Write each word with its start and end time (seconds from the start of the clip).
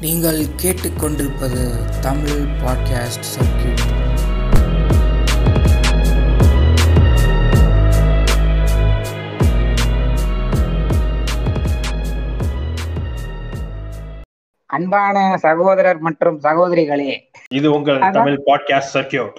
நீங்கள் 0.00 0.44
கேட்டுக்கொண்டிருப்பது 0.62 1.62
Tamil 2.00 2.44
podcast 2.62 3.24
circuit 3.34 3.82
அன்பான 14.66 15.36
சகோதரர் 15.36 15.98
மற்றும் 15.98 16.40
சகோதரிகளே. 16.40 17.18
இது 17.50 17.72
உங்கள். 17.72 18.10
Tamil 18.12 18.42
podcast 18.46 18.94
circuit 18.94 19.36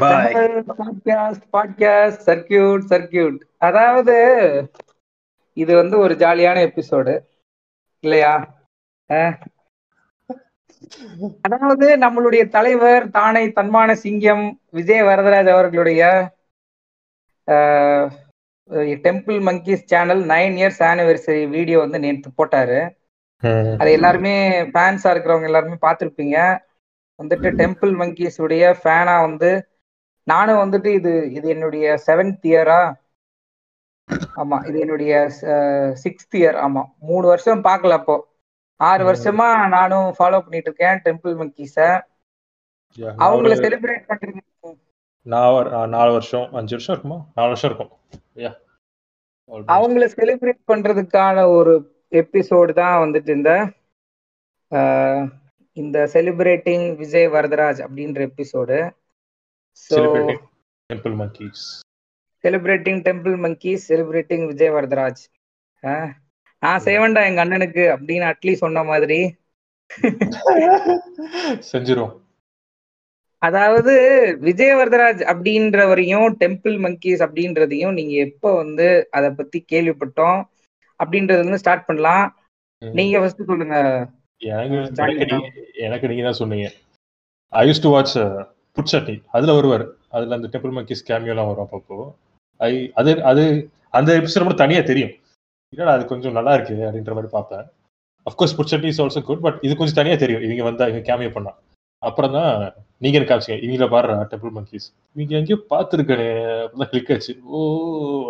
podcast 0.00 1.42
podcast 1.52 2.22
circuit 2.26 2.82
circuit 2.88 3.38
அதாவது 3.58 4.16
இது 5.52 5.76
வந்து 5.76 5.98
ஒரு 5.98 6.14
ஜாலியான 6.14 6.58
எபிசோடு. 6.68 7.18
இல்லையா. 8.00 8.58
அதாவது 11.44 11.86
நம்மளுடைய 12.02 12.42
தலைவர் 12.50 13.04
தானை 13.16 13.44
தன்மான 13.56 13.90
சிங்கம் 14.02 14.44
விஜய் 14.72 15.06
வரதராஜ் 15.08 15.50
அவர்களுடைய 15.54 16.02
Temple 19.04 19.38
Monkeys 19.46 19.84
channel 19.86 20.22
nine 20.30 20.56
years 20.58 20.82
anniversary 20.88 21.42
video 21.54 21.78
வந்து 21.80 21.98
நேற்று 22.04 22.30
போட்டாரு. 22.38 22.78
அது 23.80 23.90
எல்லாருமே 23.96 24.34
ஃபேன்ஸா 24.72 25.10
இருக்கிறவங்க 25.12 25.50
எல்லாருமே 25.50 25.76
பார்த்துருப்பீங்க. 25.82 26.36
வந்துட்டு 27.20 27.48
டெம்பிள் 27.58 27.92
மங்கீஸ் 28.00 28.38
உடைய 28.44 28.64
ஃபேனா 28.80 29.16
வந்து 29.26 29.50
நானும் 30.26 30.62
வந்துட்டு 30.62 30.90
இது 30.98 31.12
இது 31.36 31.46
என்னுடைய 31.54 31.86
செவன்த் 32.06 32.44
இயரா 32.44 32.80
ஆமா 34.36 34.56
இது 34.68 34.78
என்னுடைய 34.80 35.12
சிக்ஸ்த் 36.02 36.36
இயர் 36.36 36.58
ஆமா 36.64 36.82
மூணு 37.08 37.26
வருஷம் 37.26 37.66
பார்க்கல 37.68 37.98
அப்போ. 38.00 38.16
ஆறு. 38.80 39.02
வருஷமா 39.06 39.46
நானும் 39.74 40.08
ஃபாலோ 40.16 40.38
பண்ணிட்டு 40.44 40.70
இருக்கேன் 40.70 41.00
டெம்பிள் 41.06 41.34
மங்கீஸ 41.40 41.76
அவங்கள 43.24 43.52
செலிப்ரேட் 43.62 44.06
பண்றது 44.10 44.40
நாலு 45.94 46.10
வருஷம் 46.12 46.46
அஞ்சு 46.58 46.74
வருஷம் 46.76 46.94
இருக்குமா 46.94 47.18
நாலு 47.36 47.50
வருஷம் 47.50 47.70
இருக்கும். 47.70 47.92
அவங்கள 49.68 50.04
செலிப்ரேட் 50.12 50.62
பண்றதுக்கான 50.68 51.36
ஒரு 51.54 51.72
எபிசோடு 52.12 52.72
தான் 52.78 53.02
வந்துட்டு 53.02 53.30
இந்த 53.36 53.52
ஆஹ், 54.72 55.24
இந்த 55.76 55.98
செலிப்ரேட்டிங் 56.12 56.86
விஜய் 56.98 57.28
வரதராஜ் 57.34 57.80
அப்படின்ற 57.86 58.20
episode 58.28 58.78
so 59.80 59.96
Celebrating 59.96 60.40
Temple 60.90 61.14
Monkeys. 61.14 61.60
Celebrating 62.44 63.00
Temple 63.06 63.34
Monkeys 63.42 63.82
celebrating 63.88 64.44
Vijay 64.50 64.72
Varadaraj 64.76 65.22
ஆஹ், 65.82 66.10
நான் 66.62 66.82
செய்வேன்டா 66.86 67.20
எங்க 67.28 67.40
அண்ணனுக்கு 67.44 67.84
அப்படின்னு 67.94 68.26
அட்லி 68.30 68.52
சொன்ன 68.62 68.82
மாதிரி. 68.90 69.20
செஞ்சிரும் 71.70 72.12
அதாவது 73.42 73.92
விஜய் 74.46 74.74
வரதராஜ் 74.78 75.22
அப்படின்றவரையும் 75.32 76.26
டெம்பிள் 76.42 76.74
மங்கீஸ் 76.84 77.22
அப்படின்றதையும் 77.26 77.96
நீங்க 77.98 78.14
எப்போ 78.26 78.48
வந்து 78.62 78.86
அதை 79.10 79.28
பத்தி 79.38 79.58
கேள்விப்பட்டோம் 79.72 80.40
அப்படின்றது 81.00 81.44
வந்து 81.44 81.60
ஸ்டார்ட் 81.62 81.86
பண்ணலாம். 81.88 82.26
நீங்க 82.82 83.16
ஃபர்ஸ்ட் 83.20 83.48
சொல்லுங்க. 83.50 83.76
எனக்கு 85.86 86.10
நீங்க 86.10 86.24
தான் 86.26 86.40
சொன்னீங்க. 86.40 86.68
I 87.52 87.62
use 87.68 87.84
to 87.84 87.92
watch 87.94 88.16
Put Chutney 88.76 89.14
அதுல 89.36 89.54
வருவார். 89.58 89.86
அதுல 90.16 90.36
அந்த 90.38 90.50
டெம்பிள் 90.52 90.76
மங்கிஸ் 90.76 91.08
கேமியோலாம் 91.08 91.50
வரும் 91.50 91.66
அப்பப்போ. 91.66 91.98
ஐ 92.60 92.72
அது 93.00 93.10
அது 93.30 93.44
அந்த 93.98 94.10
எபிசோட் 94.20 94.44
மட்டும் 94.44 94.64
தனியா 94.64 94.82
தெரியும். 94.90 95.14
இல்லடா 95.72 95.92
அது 95.96 96.04
கொஞ்சம் 96.12 96.36
நல்லா 96.38 96.52
இருக்கு 96.56 96.76
அப்படின்ற 96.86 97.12
மாதிரி 97.16 97.32
பார்ப்பேன். 97.34 97.66
Of course 98.26 98.54
Put Chutney 98.58 98.88
is 98.92 99.00
also 99.02 99.20
good 99.28 99.44
but 99.44 99.58
இது 99.66 99.76
கொஞ்சம் 99.76 99.98
தனியாக 99.98 100.18
தெரியும். 100.22 100.44
இவங்க 100.46 100.62
வந்தா 100.68 100.88
இவங்க 100.90 101.02
கேமியோ 101.10 101.30
பண்ணா. 101.36 101.52
அப்புறம் 102.02 102.34
தான் 102.36 102.50
நீங்க 103.02 103.16
எனக்கு 103.18 103.32
காமிச்சிங்க. 103.32 103.58
இவங்கள 103.66 103.86
பாரு 103.88 104.16
டெம்பிள் 104.32 104.54
மங்கிஸ் 104.56 104.88
நீங்க 105.16 105.32
எங்கேயோ 105.40 105.58
பார்த்துருக்கேன் 105.72 106.26
அப்படிதான் 106.62 106.90
கிளிக் 106.92 107.12
ஆச்சு. 107.14 107.32
ஓ 107.48 107.58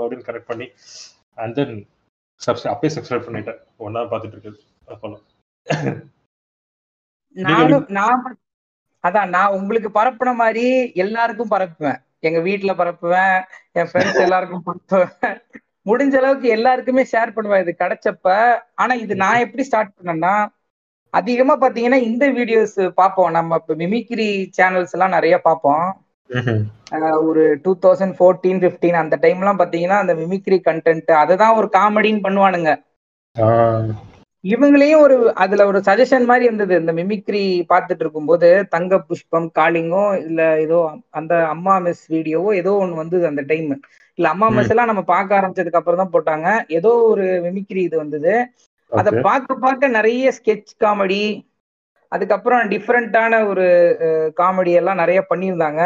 அப்படின்னு 0.01 0.27
கனெக்ட் 0.29 0.51
பண்ணி 0.51 0.67
அண்ட் 1.39 1.55
தென் 1.55 1.75
சப்ஸ்கிரைப் 2.41 2.75
அப்பயே 2.75 2.93
சப்ஸ்கிரைப் 2.97 3.27
பண்ணிட்டேன். 3.29 3.61
ஒன்னா 3.87 4.03
பார்த்துட்டு 4.13 4.37
இருக்குது 4.37 4.61
அப்போலாம். 4.89 5.25
நானும் 7.37 7.85
நான் 7.97 8.23
அதான் 9.05 9.31
நான் 9.35 9.57
உங்களுக்கு 9.59 9.89
பரப்புன 9.99 10.31
மாதிரி 10.35 10.65
எல்லாருக்கும் 11.05 11.53
பரப்புவேன். 11.53 11.99
எங்க 12.21 12.39
வீட்டுல 12.41 12.73
பரப்புவேன். 12.81 13.37
என் 13.73 13.89
ஃப்ரெண்ட்ஸ் 13.91 14.25
எல்லாருக்கும் 14.25 14.65
பரப்புவேன். 14.69 15.37
முடிஞ்ச 15.87 16.15
அளவுக்கு 16.21 16.49
எல்லாருக்குமே 16.57 17.03
ஷேர் 17.13 17.35
பண்ணுவேன் 17.37 17.63
இது 17.65 17.73
கிடைச்சப்ப. 17.83 18.27
ஆனா 18.83 18.93
இது 19.05 19.15
நான் 19.25 19.45
எப்படி 19.47 19.65
ஸ்டார்ட் 19.69 19.95
பண்ணேன்னா 19.97 20.35
அதிகமா 21.15 21.55
பாத்தீங்கன்னா 21.63 21.99
இந்த 22.09 22.25
வீடியோஸ் 22.39 22.77
பார்ப்போம். 23.01 23.31
நம்ம 23.39 23.57
இப்ப 23.61 23.75
மிமிக்ரி 23.83 24.29
சேனல்ஸ் 24.59 24.95
எல்லாம் 24.97 25.17
நிறைய 25.17 25.37
பார்ப்போம். 25.49 25.87
ஒரு 27.29 27.43
டூ 27.65 27.73
தௌசண்ட் 27.85 28.15
ஃபோர்டீன் 28.19 28.61
ஃபிஃப்டீன் 28.63 29.01
அந்த 29.03 29.17
டைம்லாம் 29.25 29.61
பாத்தீங்கன்னா 29.63 29.99
அந்த 30.05 30.15
மிமிக்ரி 30.21 30.59
கண்டென்ட் 30.69 31.11
அதுதான் 31.23 31.57
ஒரு 31.61 31.69
காமெடின்னு 31.79 32.25
பண்ணுவானுங்க. 32.27 32.73
இவங்களையும் 34.45 35.03
ஒரு 35.07 35.17
அதுல 35.43 35.63
ஒரு 35.71 35.79
சஜஷன் 35.89 36.27
மாதிரி 36.29 36.45
இருந்தது. 36.49 36.75
இந்த 36.83 36.93
மிமிக்ரி 36.99 37.43
பார்த்துட்டு 37.73 38.03
இருக்கும்போது 38.05 38.49
தங்க 38.75 38.99
புஷ்பம் 39.09 39.49
காளிங்கோ 39.59 40.05
இல்ல 40.27 40.41
ஏதோ 40.65 40.79
அந்த 41.21 41.33
அம்மா 41.55 41.75
மிஸ் 41.87 42.05
வீடியோவோ 42.15 42.53
ஏதோ 42.63 42.73
ஒண்ணு 42.85 43.01
வந்தது 43.03 43.25
அந்த 43.33 43.43
டைம் 43.51 43.69
இல்ல 44.21 44.31
அம்மா. 44.33 44.47
மிஸ் 44.57 44.73
எல்லாம் 44.73 44.91
நம்ம 44.91 45.03
பார்க்க 45.13 45.39
ஆரம்பிச்சதுக்கு 45.39 45.79
அப்புறம் 45.79 46.01
தான் 46.03 46.15
போட்டாங்க. 46.15 46.49
ஏதோ 46.79 46.91
ஒரு 47.13 47.27
மிமிக்ரி 47.47 47.83
இது 47.85 47.97
வந்தது. 47.97 48.33
அத. 48.93 49.11
பார்க்க 49.29 49.55
பார்க்க 49.65 49.97
நிறைய 49.99 50.33
ஸ்கெட்ச் 50.39 50.73
காமெடி 50.85 51.23
அதுக்கப்புறம் 52.13 52.63
டிஃப்ரெண்டான 52.73 53.35
ஒரு 53.51 53.67
காமெடி 54.37 54.73
எல்லாம் 54.81 55.01
நிறைய 55.03 55.21
பண்ணியிருந்தாங்க. 55.31 55.83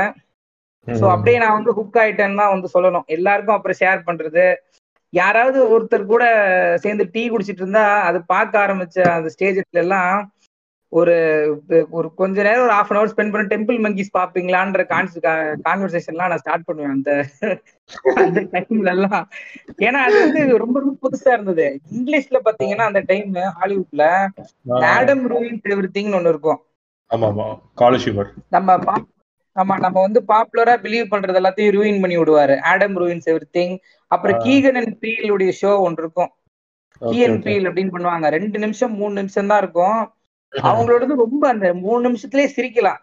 ஸோ 0.86 1.04
அப்படியே 1.14 1.36
நான் 1.42 1.56
வந்து 1.58 1.72
ஹுக் 1.72 1.98
ஆயிட்டேன்னு 2.02 2.40
தான் 2.42 2.54
வந்து 2.54 2.68
சொல்லணும். 2.74 3.06
எல்லாருக்கும் 3.16 3.56
அப்புறம் 3.56 3.78
ஷேர் 3.82 4.00
பண்றது. 4.08 4.44
யாராவது 5.12 5.58
ஒருத்தர் 5.74 6.04
கூட 6.04 6.24
சேர்ந்து 6.84 7.04
டீ 7.12 7.22
குடிச்சிட்டு 7.28 7.62
இருந்தா 7.62 7.84
அது 8.08 8.18
பார்க்க 8.32 8.64
ஆரம்பிச்ச 8.64 8.98
அந்த 9.16 9.28
ஸ்டேஜஸ்ல 9.34 9.82
எல்லாம் 9.84 10.14
ஒரு 10.94 11.14
ஒரு 11.90 12.08
கொஞ்ச 12.14 12.36
நேரம் 12.42 12.64
ஒரு 12.64 12.74
ஹாஃப் 12.76 12.90
அன் 12.90 12.98
அவர் 12.98 13.12
ஸ்பெண்ட் 13.12 13.32
பண்ண 13.32 13.44
டெம்பிள் 13.52 13.78
மங்கீஸ் 13.86 14.10
பாப்பீங்களான்ற 14.18 14.82
கான்வர்சேஷன்லாம் 15.64 16.30
நான் 16.32 16.42
ஸ்டார்ட் 16.42 16.66
பண்ணுவேன் 16.66 16.94
அந்த 16.96 17.10
அந்த 18.24 18.40
டைம்ல 18.54 18.92
எல்லாம் 18.96 19.24
ஏன்னா 19.86 20.00
அது 20.06 20.16
வந்து 20.24 20.42
ரொம்ப 20.64 20.76
ரொம்ப 20.80 20.94
புதுசா 21.04 21.32
இருந்தது. 21.36 21.66
இங்கிலீஷ்ல 21.96 22.40
பாத்தீங்கன்னா 22.46 22.86
அந்த 22.90 23.02
டைம் 23.10 23.32
ஹாலிவுட்ல 23.58 24.04
ஆடம் 24.92 25.24
ரூயின்ஸ் 25.32 25.68
எவ்ரி 25.74 25.90
திங்னு 25.96 26.18
ஒண்ணு 26.20 26.32
இருக்கும். 26.34 26.60
ஆமா 27.10 27.28
நம்ம 28.56 28.78
ஆமா 29.56 29.74
நம்ம 29.82 29.96
வந்து 30.00 30.20
பாப்புலரா 30.30 30.72
பிலீவ் 30.84 31.10
பண்றது 31.10 31.38
எல்லாத்தையும் 31.40 31.74
ரூயின் 31.76 32.00
பண்ணி 32.02 32.16
விடுவாரு. 32.18 32.54
ஆடம் 32.70 32.96
ரூயின்ஸ் 33.00 33.28
எவ்ரி 33.32 33.46
திங் 33.58 33.74
அப்புறம். 34.10 34.38
கீகன் 34.44 34.78
அண்ட் 34.80 34.96
பீல் 35.02 35.32
உடைய 35.34 35.52
ஷோ 35.60 35.72
ஒன்று 35.86 36.02
இருக்கும். 36.04 36.30
கீ 37.02 37.18
அண்ட் 37.26 37.42
பீல் 37.46 37.68
அப்படின்னு 37.68 37.94
பண்ணுவாங்க. 37.96 38.26
ரெண்டு 38.36 38.58
நிமிஷம் 38.64 38.94
மூணு 39.00 39.14
நிமிஷம் 39.20 39.50
தான் 39.52 39.62
இருக்கும். 39.64 40.00
அவங்களோடது 40.70 41.14
ரொம்ப 41.24 41.42
அந்த 41.48 41.66
மூணு 41.84 42.00
நிமிஷத்துலயே 42.08 42.48
சிரிக்கலாம். 42.56 43.00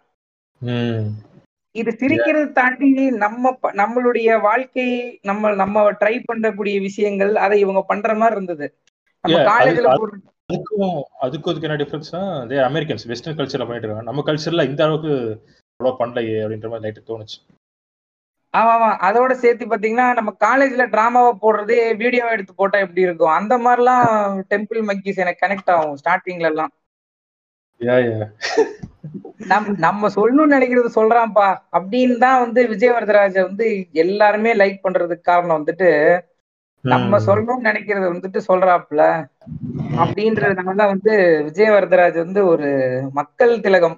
இது 1.76 1.92
சிரிக்கிறது 2.02 2.48
தாண்டி 2.52 2.88
நம்ம 3.24 3.52
நம்மளுடைய 3.82 4.30
வாழ்க்கை 4.48 4.88
நம்ம 5.30 5.52
நம்ம 5.62 5.84
ட்ரை 6.02 6.16
பண்ணக்கூடிய 6.30 6.78
விஷயங்கள் 6.82 7.32
அதை 7.46 7.58
இவங்க 7.60 7.82
பண்ற 7.92 8.16
மாதிரி 8.22 8.38
இருந்தது. 8.38 8.68
நம்ம 9.24 9.38
காலேஜ்ல 9.52 9.94
அதுக்கும் 10.50 10.98
அதுக்கும் 11.24 11.50
அதுக்கு 11.52 11.68
என்ன 11.68 11.80
டிஃபரன்ஸ்னா 11.82 12.22
அதே 12.44 12.58
அமெரிக்கன்ஸ் 12.70 13.08
வெஸ்டர்ன் 13.12 13.38
கல்ச்சர்ல 13.38 13.68
பண்ணிட்டு 13.68 13.88
இருக்காங்க. 13.88 14.10
நம்ம 14.10 14.24
கல்ச்சர்ல 14.30 14.66
இந்த 14.70 14.82
அளவுக்கு 14.88 15.14
அவ்வளோ 15.80 15.94
பண்ணலையே 16.02 16.38
அப்படின்ற 16.44 16.70
மாதிரி 16.72 16.86
லைட்டு 16.86 17.10
தோணுச்சு. 17.10 17.38
ஆமா 18.54 18.72
ஆமா 18.78 18.90
அதோட 19.08 19.34
சேர்த்து 19.44 19.66
பாத்தீங்கன்னா 19.72 20.08
நம்ம 20.18 20.32
காலேஜ்ல 20.46 20.86
டிராமாவை 20.96 21.32
போடுறதே 21.44 21.78
வீடியோ 22.02 22.24
எடுத்து 22.36 22.54
போட்டா 22.54 22.78
எப்படி 22.86 23.06
இருக்கும்? 23.08 23.36
அந்த 23.40 23.54
மாதிரிலாம் 23.58 24.10
டெம்பிள் 24.52 24.82
மங்கீஸ் 24.90 25.22
எனக்கு 25.24 25.44
கனெக்ட் 25.46 25.72
ஆகும் 25.76 26.00
ஸ்டார்டிங்ல 26.02 26.50
எல்லாம் 26.54 26.72
நம்ம 29.84 30.10
சொல்லணும்னு 30.16 30.56
நினைக்கிறது 30.56 30.90
சொல்றான்ப்பா. 30.96 31.48
அப்படின்னு 31.78 32.16
தான் 32.24 32.42
வந்து 32.44 32.62
விஜய் 32.72 32.94
வரதராஜ 32.96 33.36
வந்து 33.48 33.66
எல்லாருமே 34.04 34.52
லைக் 34.56 34.84
பண்றதுக்கு 34.84 35.26
காரணம் 35.26 35.58
வந்துட்டு 35.58 35.90
நம்ம 36.84 37.20
சொல்லணும்னு 37.26 37.68
நினைக்கிறது 37.70 38.08
வந்துட்டு 38.14 38.40
சொல்றாப்புல. 38.50 39.02
அப்படின்றதுனால 40.02 40.76
தான் 40.76 40.94
வந்து 40.94 41.14
விஜய் 41.48 41.74
வரதராஜ் 41.76 42.18
வந்து 42.24 42.42
ஒரு 42.52 42.70
மக்கள் 43.20 43.54
திலகம் 43.62 43.98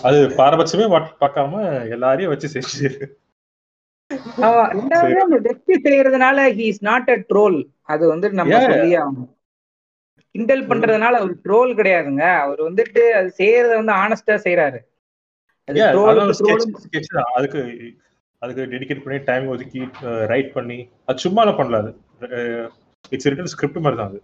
அது 0.00 0.18
பாரபட்சமே 0.38 0.86
பார்க்காம 1.16 1.62
எல்லாரையும் 1.94 2.32
வச்சு 2.32 2.48
செஞ்சு 2.54 2.88
ஆமா 4.40 4.62
ரெண்டாவது 4.72 5.16
அந்த 5.24 5.38
வெற்றி 5.46 5.74
செய்யறதுனால 5.84 6.44
he 6.56 6.66
is 6.72 6.84
not 6.86 7.10
a 7.10 7.18
troll 7.30 7.58
அது 7.88 8.04
வந்து 8.12 8.26
நம்ம 8.38 8.52
Yeah. 8.52 8.66
சொல்லி 8.68 8.90
ஆகணும். 8.98 9.28
கிண்டல் 10.38 10.66
பண்றதுனால 10.66 11.16
அவர் 11.20 11.36
ட்ரோல் 11.36 11.72
கிடையாதுங்க. 11.78 12.38
அவர் 12.38 12.60
வந்துட்டு 12.62 12.98
அது 12.98 13.34
செய்யறத 13.38 13.84
வந்து 13.84 13.92
ஆனஸ்டா 13.92 14.38
செய்யறாரு. 14.46 14.78
அதுக்கு 17.34 17.60
அதுக்கு 18.38 18.62
டெடிகேட் 18.62 19.04
பண்ணி 19.04 19.24
டைம் 19.24 19.46
ஒதுக்கி 19.46 19.88
ரைட் 20.26 20.52
பண்ணி 20.52 20.88
அது 21.06 21.30
சும்மாலாம் 21.30 21.58
பண்ணல 21.58 21.76
அது. 21.76 21.90
இட்ஸ் 23.10 23.28
ரிட்டன் 23.28 23.44
ஸ்கிரிப்ட் 23.44 23.76
மாதிரி 23.76 23.96
தான் 24.00 24.10
அது. 24.10 24.22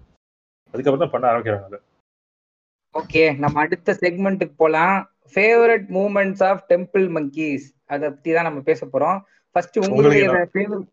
அதுக்கப்புறம் 0.72 1.10
தான் 1.10 1.10
பண்ண 1.10 1.26
ஆரம்பிக்கிறாங்க 1.28 1.78
ஓகே 2.98 3.38
நம்ம 3.38 3.60
அடுத்த 3.60 3.98
செக்மெண்ட்டுக்கு 4.00 4.52
போலாம். 4.56 5.10
Favourite 5.34 5.86
moments 5.88 6.44
of 6.44 6.64
Temple 6.68 7.06
Monkeys 7.16 7.66
அத 7.84 8.08
பத்தி 8.08 8.32
தான் 8.32 8.42
நம்ம 8.42 8.60
பேச 8.60 8.86
போறோம். 8.86 9.20
ஃபர்ஸ்ட் 9.50 9.78
உங்களுடைய 9.78 10.48
favorite- 10.54 10.88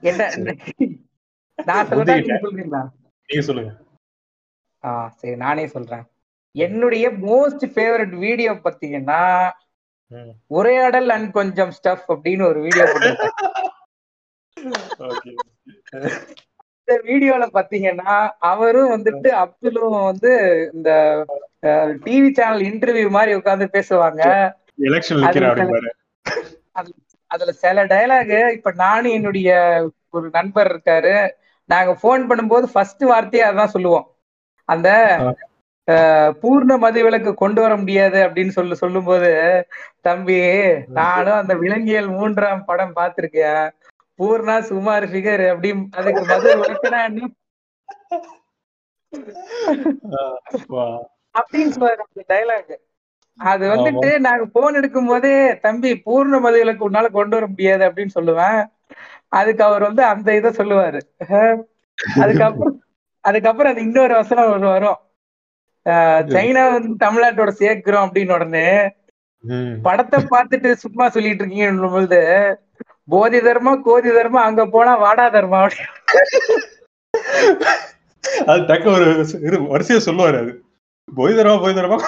என்ன? 0.00 0.30
நான் 1.64 1.86
சொல்றீங்களா? 1.86 2.88
நீங்க 3.26 3.46
சொல்லுங்க. 3.46 3.76
ஆ 4.84 4.90
சரி 5.16 5.36
நானே 5.36 5.66
சொல்றேன். 5.66 6.04
என்னுடைய 6.54 7.06
மோஸ்ட் 7.10 7.64
ஃபேவரட் 7.74 8.14
வீடியோ 8.18 8.52
பாத்தீங்கன்னா. 8.64 9.22
உரையாடல் 10.46 11.08
அண்ட் 11.08 11.28
கொஞ்சம் 11.32 11.72
ஸ்டஃப் 11.76 12.06
அப்படின்னு 12.08 12.44
ஒரு 12.48 12.60
வீடியோ. 12.60 12.84
இந்த 16.80 16.94
வீடியோல 17.08 17.44
பாத்தீங்கன்னா 17.56 18.14
அவரும் 18.50 18.92
வந்துட்டு 18.94 19.28
அப்துலும் 19.42 19.96
வந்து 20.04 20.30
இந்த 20.74 20.90
டிவி 22.06 22.30
சேனல் 22.32 22.62
இன்டர்வியூ 22.70 23.08
மாதிரி 23.10 23.32
உட்கார்ந்து 23.34 23.68
பேசுவாங்க. 23.72 24.22
அதுல 27.30 27.52
சில 27.64 27.84
டயலாக் 27.86 28.52
இப்ப 28.52 28.70
நானும் 28.76 29.12
என்னுடைய 29.12 29.50
ஒரு 30.10 30.28
நண்பர் 30.30 30.70
இருக்காரு. 30.72 31.14
நாங்க 31.70 31.92
போன் 32.04 32.22
பண்ணும்போது 32.30 32.66
ஃபர்ஸ்ட் 32.72 33.04
வார்த்தையே 33.04 33.44
அதான் 33.46 33.74
சொல்லுவோம். 33.74 34.06
அந்த 34.72 34.88
பூர்ண 36.42 36.72
மதுவிலக்கு 36.82 37.30
கொண்டு 37.34 37.60
வர 37.62 37.72
முடியாது 37.76 38.18
அப்படின்னு 38.26 38.52
சொல்லி 38.56 38.74
சொல்லும்போது 38.74 39.30
தம்பி 40.06 40.36
நானும் 40.98 41.40
அந்த 41.40 41.54
விலங்கியல் 41.62 42.10
மூன்றாம் 42.18 42.66
படம் 42.68 42.96
பார்த்திருக்கேன். 42.98 43.66
பூர்ணா 44.18 44.56
சுமார் 44.70 45.04
ஃபிகர் 45.10 45.44
அப்படி 45.52 45.70
அதுக்கு 46.00 46.22
மது 46.30 46.48
விளக்குனா. 46.62 47.00
அப்படின்னு 51.34 51.72
சொல்றாரு 51.74 52.02
அந்த 52.06 52.22
டைலாக் 52.32 52.72
அது 53.40 53.64
வந்துட்டு 53.72 54.08
நாங்க 54.26 54.44
போன் 54.56 54.76
எடுக்கும் 54.78 55.08
போதே 55.10 55.32
தம்பி 55.66 55.90
பூர்ண 56.06 56.40
மதுவிலக்கு 56.46 56.86
உன்னால 56.88 57.08
கொண்டு 57.10 57.36
வர 57.36 57.46
முடியாது 57.46 57.82
அப்படின்னு 57.88 58.16
சொல்லுவேன். 58.18 58.60
அதுக்கு 59.38 59.62
அவர் 59.64 59.86
வந்து 59.88 60.02
அந்த 60.12 60.28
இதை 60.38 60.50
சொல்லுவாரு. 60.58 61.00
அதுக்கப்புறம் 62.22 62.78
அதுக்கப்புறம் 63.24 63.72
அது 63.72 63.80
இன்னொரு 63.82 64.14
வசனம் 64.14 64.50
ஒரு 64.52 64.66
வரும். 64.70 64.98
சைனா 66.32 66.62
வந்து 66.72 66.90
தமிழ்நாட்டோட 67.04 67.50
சேர்க்கிறோம் 67.60 68.06
அப்படின்னு 68.06 68.34
உடனே. 68.34 68.66
படத்தை 69.82 70.18
பார்த்துட்டு 70.32 70.70
சும்மா 70.82 71.04
சொல்லிட்டு 71.08 71.42
இருக்கீங்கன்னு 71.42 71.90
பொழுது 71.92 72.20
போதி 73.08 73.38
தர்மம் 73.40 73.84
கோதி 73.86 74.10
தர்மம் 74.12 74.46
அங்க 74.46 74.62
போனா 74.68 74.92
வாடா 74.96 75.26
தர்மம் 75.28 75.76
அது 78.46 78.60
டக்கு 78.68 78.88
ஒரு 78.92 79.06
வரிசையா 79.70 80.00
சொல்லுவாரு 80.06 80.38
அது. 80.42 80.52
போய் 81.08 81.38
தரமா 81.38 81.56
போய் 81.62 81.78
தரமா 81.78 81.98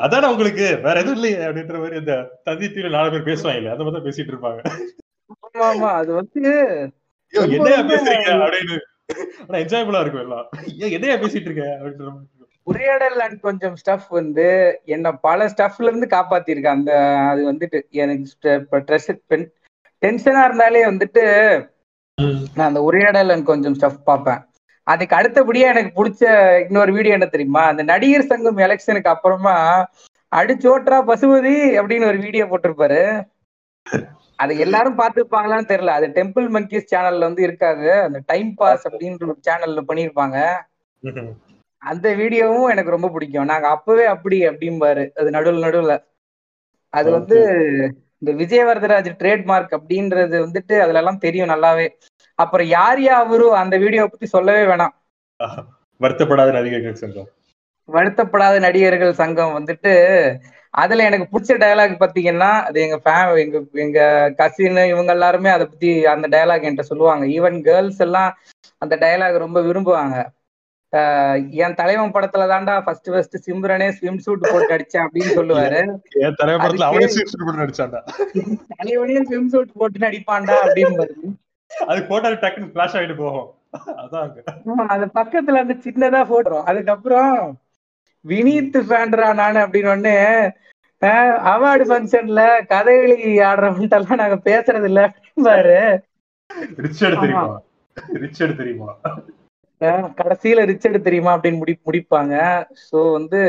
அதானே 0.00 0.26
உங்களுக்கு? 0.30 0.66
வேற 0.84 0.94
எதுவும் 1.00 1.16
இல்லையே 1.16 1.38
அப்படின்ற 1.46 1.76
மாதிரி 1.78 1.96
இந்த 1.98 2.14
தந்தி 2.46 2.66
டிவில 2.66 2.92
நாலு 2.94 3.12
பேர் 3.12 3.28
பேசுவாங்க 3.28 3.72
அந்த 3.72 3.84
மாதிரி 3.86 4.06
பேசிட்டு 4.06 4.32
இருப்பாங்க. 4.32 4.60
ஆமா 5.46 5.64
ஆமா. 5.68 5.90
அது 6.00 6.10
வந்து 6.14 6.42
என்னையா 7.32 7.80
பேசுறீங்க 7.90 8.28
அப்படின்னு. 8.44 8.78
ஆனா 9.46 9.58
என்ஜாயபிளா 9.58 10.00
இருக்கும் 10.00 10.24
எல்லாம். 10.26 10.46
ஏன் 10.82 10.90
என்னையா 10.90 11.14
பேசிட்டு 11.14 11.48
இருக்க 11.48 11.64
அப்படின்ற 11.78 12.04
மாதிரி 12.04 12.26
இருக்கும். 12.26 12.46
உரையாடல் 12.66 13.18
அண்ட் 13.18 13.40
கொஞ்சம் 13.40 13.76
ஸ்டஃப் 13.80 14.08
வந்து 14.08 14.46
என்ன 14.84 15.12
பல 15.12 15.46
ஸ்டஃப்ல 15.46 15.90
இருந்து 15.90 16.08
காப்பாத்திருக்கு. 16.10 16.74
அந்த 16.76 16.90
அது 17.30 17.42
வந்துட்டு 17.52 17.78
எனக்கு 17.90 19.48
டென்ஷனா 20.02 20.42
இருந்தாலே 20.44 20.82
வந்துட்டு 20.86 21.24
நான் 22.54 22.68
அந்த 22.68 22.82
உரையாடல் 22.82 23.28
அண்ட் 23.28 23.44
கொஞ்சம் 23.44 23.76
ஸ்டஃப் 23.78 23.98
பார்ப்பேன். 24.04 24.40
அதுக்கு 24.82 25.16
அடுத்தபடியா 25.16 25.66
எனக்கு 25.72 25.92
பிடிச்ச 25.98 26.22
இன்னொரு 26.66 26.92
வீடியோ 26.92 27.14
என்ன 27.14 27.26
தெரியுமா? 27.26 27.62
அந்த 27.66 27.82
நடிகர் 27.82 28.30
சங்கம் 28.32 28.62
எலெக்ஷனுக்கு 28.66 29.12
அப்புறமா 29.14 29.56
அடிச்சோட்ரா 30.32 30.98
பசுபதி 31.10 31.54
அப்படின்னு 31.80 32.06
ஒரு 32.06 32.18
வீடியோ 32.18 32.44
போட்டிருப்பாரு. 32.44 33.02
அது 34.40 34.52
எல்லாரும் 34.58 34.98
பார்த்துருப்பாங்களான்னு 34.98 35.70
தெரியல. 35.70 35.94
அது 35.98 36.06
டெம்பிள் 36.08 36.46
மங்கீஸ் 36.50 36.90
சேனல்ல 36.92 37.18
வந்து 37.20 37.42
இருக்காது. 37.42 37.88
அந்த 38.02 38.18
டைம் 38.26 38.50
பாஸ் 38.54 38.86
அப்படின்ற 38.88 39.24
ஒரு 39.26 39.38
சேனல்ல 39.48 39.82
பண்ணியிருப்பாங்க. 39.88 40.36
ம்ஹும். 41.02 41.32
அந்த 41.82 42.08
வீடியோவும் 42.14 42.70
எனக்கு 42.70 42.90
ரொம்ப 42.90 43.08
பிடிக்கும். 43.08 43.44
நாங்க 43.44 43.68
அப்பவே 43.68 44.06
அப்படி 44.06 44.38
அப்படிம்பாரு. 44.46 45.04
அது 45.14 45.28
நடுவுல 45.30 45.64
நடுவுல. 45.66 45.94
அது 46.92 47.08
வந்து 47.10 47.36
இந்த 48.22 48.30
விஜயவரதராஜ் 48.40 49.10
ட்ரேட்மார்க் 49.18 49.76
அப்படின்றது 49.78 50.36
வந்துட்டு 50.40 50.74
அதுல 50.80 50.98
எல்லாம் 50.98 51.18
தெரியும் 51.18 51.48
நல்லாவே. 51.48 51.86
அப்புறம் 52.38 52.68
யார் 52.70 53.00
யாவரு 53.00 53.46
அந்த 53.56 53.76
வீடியோ 53.76 54.06
பத்தி 54.06 54.26
சொல்லவே 54.26 54.62
வேணாம். 54.64 54.94
வருத்தப்படாத 56.00 56.50
நடிகர்கள் 56.52 57.00
சங்கம். 57.02 57.30
வருத்தப்படாத 57.88 58.56
நடிகர்கள் 58.60 59.12
சங்கம் 59.12 59.54
வந்துட்டு 59.58 59.92
அதுல 60.70 61.04
எனக்கு 61.04 61.38
பிடிச்ச 61.38 61.58
டயலாக் 61.58 62.00
பாத்தீங்கன்னா 62.00 62.62
அது 62.62 62.80
எங்க 62.80 63.00
ஃபேம் 63.04 63.38
எங்க 63.38 63.60
எங்க 63.72 64.32
கசின் 64.36 64.76
இவங்க 64.76 65.12
எல்லாருமே 65.12 65.50
அதை 65.50 65.66
பத்தி 65.66 66.06
அந்த 66.06 66.28
டயலாக் 66.28 66.64
என்கிட்ட 66.64 66.80
சொல்லுவாங்க. 66.80 67.26
ஈவன் 67.26 67.62
கேர்ள்ஸ் 67.62 68.00
எல்லாம் 68.00 68.38
அந்த 68.78 68.96
டயலாக் 68.96 69.38
ரொம்ப 69.38 69.60
விரும்புவாங்க. 69.62 70.26
என் 71.50 71.74
தலைவன் 71.74 72.12
படத்துல 72.12 72.44
தான்டா 72.46 72.80
ஃபர்ஸ்ட் 72.80 73.10
ஃபர்ஸ்ட் 73.10 73.50
சிம்ரனே 73.50 73.88
ஸ்விம் 73.88 74.18
சூட் 74.18 74.48
போட்டு 74.50 74.76
அடிச்சேன் 74.76 75.02
அப்படின்னு 75.02 75.38
சொல்லுவாரு. 75.38 75.76
என் 76.10 76.34
படத்துல 76.34 76.58
அதுக்கு- 76.58 76.82
அவனே 76.82 77.06
சீட் 77.06 77.28
பண்ணி 77.44 77.62
நடிச்சாண்டா 77.62 78.00
தலைவனே 78.76 79.22
ஸ்விம் 79.24 79.48
சூட் 79.48 79.72
போட்டு 79.72 79.98
நடிப்பான்டா 79.98 80.54
அப்படின்னு 80.64 81.06
அது 81.86 82.02
போட்டா 82.02 82.28
டக்குன்னு 82.28 82.70
பிளாஷ் 82.74 82.96
ஆகிட்டு 82.96 83.16
போகும். 83.16 83.54
அதான் 83.86 84.86
அது 84.86 85.06
பக்கத்துல 85.06 85.64
அந்த 85.64 85.74
சின்னதா 85.74 86.22
போட்டுரும். 86.24 86.62
அதுக்கப்புறம் 86.62 87.58
வினீத் 88.24 88.78
ஃபேண்டரா 88.88 89.28
நானு 89.40 89.58
அப்படின்னு 89.64 89.92
ஒண்ணு 89.94 90.14
அவார்டு 91.52 91.84
ஃபங்க்ஷன்ல 91.90 92.42
கதைகளி 92.72 93.18
ஆடுறவன்ட்டெல்லாம் 93.50 94.22
நாங்க 94.22 94.38
பேசுறது 94.48 94.88
இல்ல 94.90 95.02
பாரு 95.46 95.78
கடைசியில 100.18 100.64
ரிச்சர்டு 100.70 100.98
தெரியுமா 101.06 101.32
அப்படின்னு 101.34 101.60
முடி 101.60 101.74
முடிப்பாங்க. 101.88 102.34
சோ 102.88 102.98
வந்து 103.16 103.40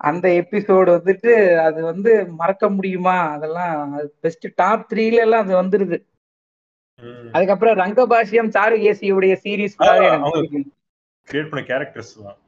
அந்த 0.00 0.26
எபிசோடு 0.40 0.90
வந்துட்டு 0.96 1.32
அது 1.66 1.80
வந்து 1.90 2.10
மறக்க 2.40 2.64
முடியுமா? 2.74 3.16
அதெல்லாம் 3.34 3.78
பெஸ்ட் 4.24 4.46
டாப் 4.60 4.84
த்ரீல 4.90 5.24
எல்லாம் 5.26 5.44
அது 5.44 5.54
வந்துருது. 5.62 5.98
அதுக்கப்புறம் 7.34 7.78
ரங்கபாஷ்யம் 7.82 8.52
சாரு 8.56 8.76
ஏசியுடைய 8.90 9.34
சீரீஸ் 9.44 9.74
கிரியேட் 11.28 11.50
பண்ண 11.50 11.62
கேரக்டர்ஸ் 11.72 12.14
தான். 12.26 12.38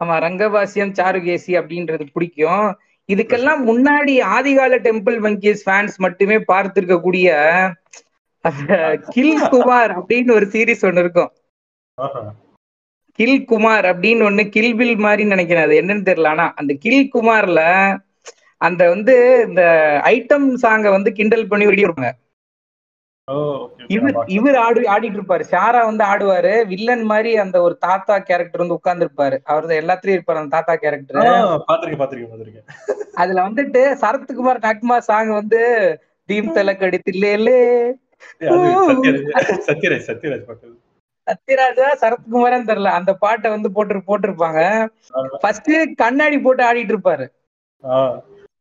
ஆமா 0.00 0.14
ரங்கபாசியம் 0.18 0.96
சாருகேசி 0.98 1.52
அப்படின்றது 1.60 2.04
பிடிக்கும் 2.14 2.66
இதுக்கெல்லாம் 3.08 3.60
முன்னாடி 3.68 4.14
ஆதிகால 4.34 4.74
டெம்பிள் 4.86 5.18
மங்கீஸ் 5.24 5.64
ஃபேன்ஸ் 5.66 5.96
மட்டுமே 5.98 6.36
பார்த்திருக்கக்கூடிய 6.50 7.28
அந்த 8.44 8.72
கில் 9.14 9.36
குமார் 9.52 9.92
அப்படின்னு 9.98 10.32
ஒரு 10.32 10.46
சீரிஸ் 10.52 10.84
ஒண்ணு 10.84 11.02
இருக்கும். 11.04 11.30
கில் 13.18 13.38
குமார் 13.44 13.86
அப்படின்னு 13.90 14.22
ஒண்ணு 14.24 14.42
கில் 14.50 14.74
பில் 14.74 14.96
மாதிரி 14.98 15.24
நினைக்கிறேன் 15.24 15.66
அது 15.66 15.74
என்னன்னு 15.82 16.08
தெரியல 16.08 16.30
ஆனா 16.30 16.46
அந்த 16.60 16.72
கில் 16.84 17.10
குமார்ல 17.14 17.60
அந்த 18.60 18.82
வந்து 18.88 19.14
இந்த 19.48 19.62
ஐட்டம் 20.10 20.46
சாங்க 20.62 20.88
வந்து 20.90 21.10
கிண்டல் 21.18 21.48
பண்ணி 21.48 21.66
okay. 21.66 22.12
இவர். 23.94 24.16
இவர் 24.36 24.56
ஆடு 24.62 24.80
ஆடிட்டு 24.92 25.18
இருப்பாரு 25.18 25.44
ஷாரா 25.50 25.80
வந்து 25.86 26.04
ஆடுவாரு. 26.04 26.52
வில்லன் 26.72 27.04
மாதிரி 27.12 27.30
அந்த 27.44 27.56
ஒரு 27.62 27.74
தாத்தா 27.80 28.14
கேரக்டர் 28.28 28.62
வந்து 28.62 28.76
உட்கார்ந்து 28.76 29.06
இருப்பாரு 29.06 29.36
அவர் 29.44 29.78
எல்லாத்துலயும் 29.78 30.16
இருப்பாரு 30.18 30.40
அந்த 30.40 30.54
தாத்தா 30.56 30.74
கேரக்டர் 30.76 31.20
அதுல 33.22 33.40
வந்துட்டு 33.48 33.82
சரத்குமார் 34.02 34.64
நக்மா 34.66 34.96
சாங் 35.08 35.32
வந்து 35.32 35.60
தீம் 36.28 36.50
ஏய், 38.42 38.50
அது 39.38 39.52
சத்யராஜ் 39.68 40.06
சத்யராஜ் 40.06 40.06
சத்யராஜ் 40.08 40.46
பாட்டு 40.46 40.72
சத்யராஜா 41.26 41.86
சரத்குமாரன் 42.00 42.68
தெரியல. 42.68 42.90
அந்த 42.98 43.12
பாட்டை 43.22 43.48
வந்து 43.52 43.68
போட்டு 43.76 44.02
போட்டிருப்பாங்க. 44.08 44.60
ஃபர்ஸ்ட் 45.42 45.70
கண்ணாடி 46.02 46.38
போட்டு 46.40 46.62
ஆடிட்டு 46.68 46.94
இருப்பாரு 46.94 47.26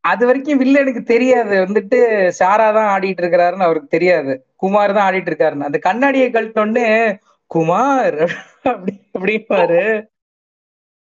அது 0.04 0.24
வரைக்கும் 0.28 0.60
வில்லனுக்கு 0.62 1.02
தெரியாது. 1.12 1.54
வந்துட்டு 1.66 1.98
ஷாரா 2.40 2.68
தான் 2.78 2.90
ஆடிட்டு 2.94 3.22
இருக்கிறாருன்னு 3.24 3.68
அவருக்கு 3.68 3.90
தெரியாது. 3.90 4.34
குமார் 4.64 4.96
தான் 4.96 5.08
ஆடிட்டு 5.08 5.32
இருக்காருன்னு. 5.32 5.70
அந்த 5.70 5.80
கண்ணாடியை 5.88 6.28
கழட்டினோடனே 6.30 6.88
குமார் 7.52 8.20
அப்படி 8.66 8.94
அப்படிப்பாரு 9.16 9.82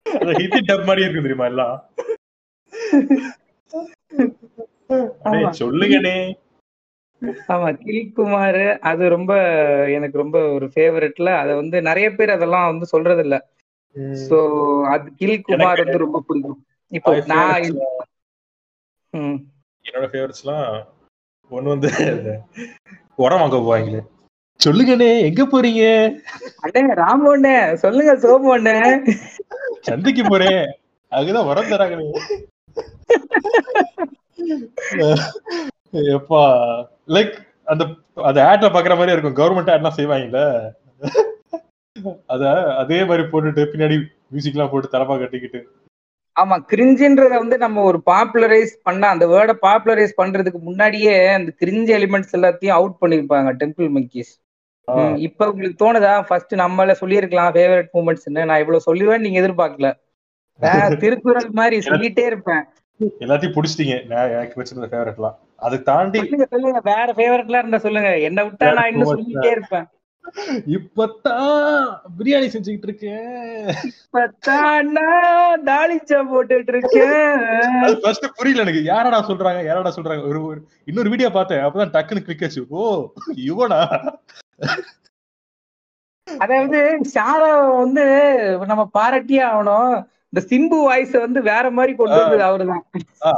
அது 0.07 0.33
ஹிந்தி 0.39 0.61
டப் 0.69 0.87
மாதிரி 0.87 1.05
இருக்கு 1.05 1.25
தெரியுமா 1.25 1.49
எல்லாம்? 1.51 1.75
அடே, 4.93 5.01
ஆமா. 5.31 5.51
சொல்லுங்கண்ணே. 5.61 6.17
ஆமா 7.53 7.69
கில் 7.81 8.13
குமார் 8.13 8.61
அது 8.91 9.03
ரொம்ப 9.09 9.33
எனக்கு 9.97 10.17
ரொம்ப 10.19 10.39
ஒரு 10.55 10.67
ஃபேவரட்ல 10.75 11.31
அத 11.41 11.51
வந்து 11.55 11.77
நிறைய 11.83 12.07
பேர் 12.15 12.37
அதெல்லாம் 12.37 12.69
வந்து 12.71 12.87
சொல்றது 12.87 13.23
இல்ல 13.27 13.37
சோ 14.23 14.39
அது 14.93 15.07
கில் 15.21 15.45
குமார் 15.49 15.83
வந்து 15.83 16.05
ரொம்ப 16.05 16.21
பிடிக்கும். 16.29 16.61
இப்போ 16.93 17.13
நான் 17.33 17.67
என்னோட 19.15 20.07
ஃபேவரட்ஸ்லாம் 20.11 20.67
ஒண்ணு 21.51 21.73
வந்து 21.75 21.89
உரம் 23.25 23.41
வாங்க 23.43 23.57
போவாங்களே. 23.57 24.01
சொல்லுங்கண்ணே 24.61 25.09
எங்க 25.29 25.43
போறீங்க? 25.53 25.85
அடே 26.65 26.81
ராமோண்ணே 27.03 27.55
சொல்லுங்க 27.83 28.13
சோமோண்ணே. 28.25 28.77
சந்தைக்கு 29.89 30.25
போறேன். 30.29 30.63
அதுதான் 31.13 31.49
உரம் 31.51 31.71
தராங்களே 31.73 32.07
எப்பா 36.15 36.43
லைக் 37.15 37.35
அந்த 37.73 37.85
அந்த 38.29 38.39
ஆட்ல 38.51 38.69
பாக்குற 38.75 38.95
மாதிரி 38.99 39.15
இருக்கும். 39.15 39.39
கவர்மெண்ட் 39.41 39.73
ஆட்லாம் 39.75 39.99
செய்வாங்கல்ல. 39.99 40.41
அத 42.35 42.43
அதே 42.83 42.99
மாதிரி 43.09 43.23
போட்டுட்டு 43.31 43.63
பின்னாடி 43.73 43.97
மியூசிக் 44.33 44.57
எல்லாம் 44.57 44.73
போட்டு 44.73 44.93
தலப்பா 44.93 45.17
கட்டிக்கிட்டு. 45.23 45.61
ஆமா 46.41 46.57
கிரிஞ்சுன்றத 46.71 47.35
வந்து 47.39 47.57
நம்ம 47.59 47.83
ஒரு 47.83 47.99
பாப்புலரைஸ் 48.07 48.73
பண்ண 48.83 49.03
அந்த 49.09 49.25
வேர்டை 49.27 49.55
பாப்புலரைஸ் 49.63 50.13
பண்றதுக்கு 50.17 50.61
முன்னாடியே 50.61 51.15
அந்த 51.31 51.51
கிரிஞ்சு 51.61 51.93
எலிமெண்ட்ஸ் 51.99 52.37
எல்லாத்தையும் 52.39 52.77
அவுட் 52.79 53.01
பண்ணிருப்பாங்க 53.01 53.53
டெம்பிள் 53.63 53.91
மங்கிஸ் 53.97 54.33
இப்ப 55.27 55.49
உங்களுக்கு 55.51 55.81
தோணுதா? 55.83 56.13
ஃபர்ஸ்ட் 56.29 56.55
நம்மள 56.55 56.95
சொல்லியிருக்கலாம் 57.01 57.53
ஃபேவரட் 57.55 57.91
மூமெண்ட்ஸ்னு 57.97 58.45
நான் 58.45 58.63
இவ்வளவு 58.63 58.87
சொல்லுவேன் 58.87 59.25
நீங்க 59.25 59.39
எதிர்பார்க்கல. 59.43 59.89
நான் 60.61 60.97
திருக்குறள் 61.03 61.51
மாதிரி 61.59 61.77
சொல்லிட்டே 61.87 62.25
இருப்பேன். 62.31 62.65
எல்லாத்தையும் 63.21 63.55
புடிச்சிட்டீங்க. 63.57 63.95
நான் 64.09 64.33
எனக்கு 64.33 64.59
வச்சிருந்த 64.61 64.89
ஃபேவரட்லாம் 64.91 65.37
அதை 65.59 65.77
தாண்டி 65.83 66.21
சொல்லுங்க 66.53 66.81
வேற 66.85 67.09
ஃபேவரட்லாம் 67.19 67.63
இருந்தா 67.63 67.81
சொல்லுங்க. 67.87 68.11
என்ன 68.29 68.41
விட்டா 68.47 68.69
நான் 68.79 68.91
இன்னும் 68.93 69.13
சொல்லிட்டே 69.15 69.51
இருப்பேன். 69.57 69.87
இப்பதான் 70.75 71.87
பிரியாணி 72.19 72.49
செஞ்சுக்கிட்டு 72.55 72.89
இருக்கேன். 72.89 73.67
இப்பதான் 74.15 76.33
போட்டுட்டு 76.33 76.75
இருக்கேன். 76.75 78.01
ஃபர்ஸ்ட் 78.03 78.27
புரியல 78.37 78.63
எனக்கு. 78.63 78.83
யாரடா 78.83 79.29
சொல்றாங்க? 79.29 79.65
யாரடா 79.65 79.93
சொல்றாங்க? 79.97 80.29
ஒரு 80.29 80.69
இன்னொரு 80.85 81.11
வீடியோ 81.11 81.31
பார்த்தேன். 81.31 81.59
அப்பதான் 81.59 81.97
டக்குன்னு 81.97 82.27
கிளிக் 82.27 82.43
ஆச்சு. 82.43 82.67
ஓ 82.69 83.13
இவனா? 83.47 84.19
அதாவது 86.39 87.01
ஷாரா 87.15 87.77
வந்து 87.77 88.05
நம்ம 88.67 88.91
பாராட்டியே 88.99 89.51
ஆகணும். 89.51 90.09
இந்த 90.33 90.37
சிம்பு 90.37 90.69
வாய்ஸ் 90.69 91.11
வந்து 91.11 91.43
வேற 91.43 91.71
மாதிரி 91.71 91.97
கொண்டு 91.97 92.17
வந்தது 92.17 92.51
அவருதான். 92.51 92.85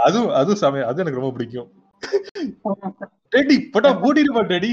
அதுவும் 0.02 0.34
அதுவும் 0.40 0.56
சமயம். 0.56 0.88
அது 0.88 1.00
எனக்கு 1.00 1.20
ரொம்ப 1.20 1.36
பிடிக்கும். 1.36 1.72
டேடி 3.32 3.70
பட்டா 3.72 4.02
ஓடிடுமா 4.02 4.42
டேடி? 4.52 4.72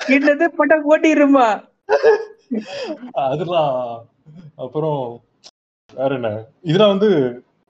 என்னது 0.00 0.46
பட்டம் 0.58 0.86
போட்டிருமா? 0.86 1.48
அதெல்லாம் 3.24 3.74
அப்புறம் 4.64 5.00
வேற 5.96 6.10
என்ன? 6.18 6.30
இதெல்லாம் 6.68 6.94
வந்து 6.94 7.10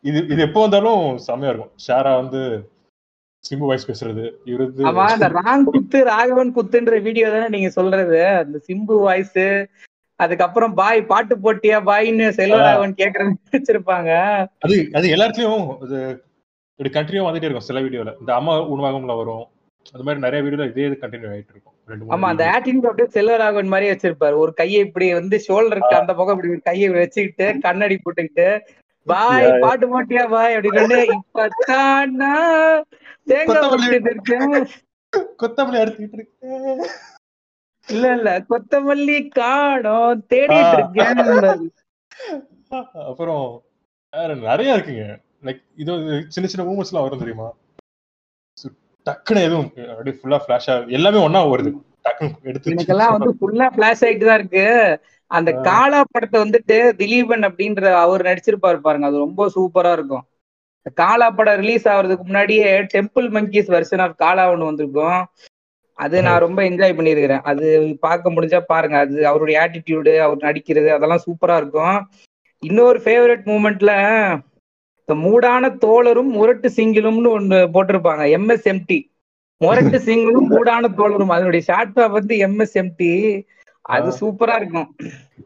இது 0.05 0.19
இது 0.33 0.41
எப்போ 0.47 0.61
வந்தாலும் 0.65 1.03
செமையா 1.27 1.51
இருக்கும். 1.53 1.75
ஷாரா 1.87 2.13
வந்து 2.21 2.41
சிம்பு 3.45 3.67
வாய்ஸ் 3.69 3.89
பேசுறது 3.89 4.23
இவரு 4.51 4.87
ஆமா 4.89 5.05
அந்த 5.15 5.29
ராங் 5.39 5.67
குத்து 5.69 5.99
ராகவன் 6.11 6.55
குத்துன்ற 6.57 6.97
வீடியோ 7.07 7.27
தானே 7.35 7.49
நீங்க 7.55 7.71
சொல்றது. 7.79 8.21
அந்த 8.43 8.59
சிம்பு 8.69 8.97
வாய்ஸ் 9.05 9.43
அதுக்கப்புறம் 10.21 10.75
பாய் 10.81 11.01
பாட்டு 11.11 11.35
போட்டியா 11.45 11.79
பாய்ன்னு 11.89 12.27
செல்வராகவன் 12.39 12.99
கேக்குறது 13.01 13.35
வச்சிருப்பாங்க. 13.57 14.11
அது 14.65 14.77
அது 14.99 15.07
எல்லாத்துலயும் 15.17 15.67
இப்படி 16.79 16.91
கண்டினியூ 16.95 17.27
வந்துட்டே 17.27 17.49
இருக்கும் 17.49 17.69
சில 17.69 17.81
வீடியோல 17.85 18.13
இந்த 18.23 18.33
அம்மா 18.39 18.55
உணவகம்ல 18.75 19.15
வரும் 19.21 19.45
அந்த 19.93 20.03
மாதிரி 20.07 20.23
நிறைய 20.25 20.41
வீடியோல 20.47 20.69
இதே 20.71 20.87
இது 20.89 20.97
கண்டினியூ 21.03 21.31
ஆயிட்டு 21.35 21.53
இருக்கும். 21.55 21.75
ஆமா 22.15 22.29
அந்த. 22.33 22.45
ஆட்டிடியூட் 22.55 22.89
அப்படியே 22.91 23.09
செல்வராகவன் 23.17 23.73
மாதிரி 23.73 23.87
வச்சிருப்பாரு. 23.93 24.37
ஒரு 24.45 24.53
கையை 24.61 24.81
இப்படி 24.87 25.07
வந்து 25.19 25.37
ஷோல்டருக்கு 25.47 26.01
அந்த 26.01 26.13
பக்கம் 26.19 26.37
இப்படி 26.37 26.61
கையை 26.71 26.89
வச்சுக்கிட்டு 26.97 27.47
கண்ணாடி 27.67 27.97
போட்டுக்கிட்டு 28.05 28.49
பாய். 29.07 29.49
பாட்டு 29.65 29.87
போட்டியா 29.93 30.25
பாய் 30.35 30.55
அப்படின்னு 30.57 30.99
இப்பதான் 31.17 32.15
நான் 32.23 32.85
தேங்காய் 33.31 33.47
கொத்தமல்லி. 33.49 33.77
உரிச்சிட்டு 33.77 34.13
இருக்கேன். 34.15 34.67
கொத்தமல்லி 35.43 35.79
அறுத்துக்கிட்டு 35.83 36.19
இருக்கேன். 36.21 36.81
இல்ல 37.89 38.07
இல்ல. 38.17 38.31
கொத்தமல்லி 38.51 39.19
காணோம் 39.39 40.25
தேடிட்டு. 40.33 40.73
இருக்கேன் 40.79 41.71
அப்புறம் 43.11 43.47
நிறைய 44.49 44.77
இருக்குங்க. 44.77 45.07
லைக் 45.47 45.63
இது 45.83 45.93
சின்ன 46.35 46.47
சின்ன 46.53 46.65
மூமெண்ட்ஸ் 46.69 46.93
எல்லாம் 46.93 47.07
வரும் 47.07 47.23
தெரியுமா? 47.25 47.49
டக்குன்னு 49.07 49.45
எதுவும் 49.49 49.69
அப்படியே 49.91 50.17
ஃபுல்லா 50.19 50.39
ஃபிளாஷா 50.45 50.75
எல்லாமே 50.99 51.19
ஒண்ணா 51.27 51.41
வருது 51.53 51.71
டக்குன்னு 52.07 52.49
எடுத்து 52.51 52.73
எனக்கெல்லாம் 52.73 53.15
வந்து 53.17 53.33
ஃபுல்லா 53.39 53.67
பிளாஷ் 53.77 54.05
ஆயிட்டு 54.07 54.29
தான் 54.29 54.39
இருக்கு. 54.41 54.65
அந்த. 55.31 55.51
காலா 55.69 56.01
படத்தை 56.13 56.39
வந்துட்டு 56.45 56.77
திலீபன் 57.01 57.45
அப்படின்ற 57.49 57.93
அவர் 58.05 58.23
நடிச்சிருப்பாரு 58.23 58.79
பாருங்க. 58.81 59.07
அது 59.07 59.25
ரொம்ப 59.27 59.49
சூப்பரா 59.57 59.93
இருக்கும். 59.93 60.25
காலா 61.01 61.29
படம் 61.31 61.61
ரிலீஸ் 61.63 61.87
ஆகுறதுக்கு 61.93 62.25
முன்னாடியே 62.25 62.67
Temple 62.95 63.29
Monkeys 63.37 63.73
version 63.77 64.03
of 64.05 64.17
Kaala 64.17 64.45
ஒன்று 64.51 64.71
வந்திருக்கும். 64.71 65.19
அது 65.99 66.17
நான் 66.23 66.45
ரொம்ப 66.45 66.61
என்ஜாய் 66.63 66.97
பண்ணியிருக்கிறேன். 66.97 67.43
அது 67.43 67.67
பார்க்க 68.01 68.31
முடிஞ்சா 68.31 68.61
பாருங்க. 68.73 68.97
அது 68.99 69.27
அவருடைய 69.27 69.61
ஆட்டிடியூடு 69.63 70.13
அவர் 70.19 70.45
நடிக்கிறது 70.49 70.89
அதெல்லாம் 70.89 71.25
சூப்பரா 71.27 71.57
இருக்கும். 71.57 71.97
இன்னொரு 72.63 72.99
ஃபேவரட் 73.05 73.45
மூமெண்ட்ல 73.45 73.93
இந்த 75.09 75.15
மூடான 75.25 75.69
தோழரும் 75.77 76.31
முரட்டு 76.31 76.69
சிங்கிளும்னு 76.69 77.29
ஒண்ணு 77.39 77.59
போட்டிருப்பாங்க 77.75 78.25
எம்எஸ்எம்டி 78.39 78.99
முரட்டு 79.61 79.99
சிங்கிளும் 79.99 80.49
மூடான 80.51 80.89
தோழரும். 80.95 81.29
அதனுடைய 81.29 81.65
ஷார்ட் 81.65 81.93
ஃபார்ம் 81.95 82.11
வந்து 82.11 82.35
எம்எஸ்எம்டி 82.47 83.11
அது 83.85 84.11
சூப்பரா 84.21 84.55
இருக்கும். 84.57 84.89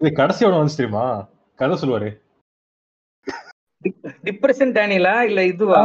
இது 0.01 0.13
கடைசி 0.13 0.45
வந்துச்சு 0.47 0.77
தெரியுமா? 0.77 1.05
கதை 1.59 1.77
சொல்லுவாரு. 1.77 2.11
டிப்ரெஷன் 4.25 4.73
டேனியலா 4.77 5.21
இல்ல 5.21 5.45
இதுவா? 5.45 5.83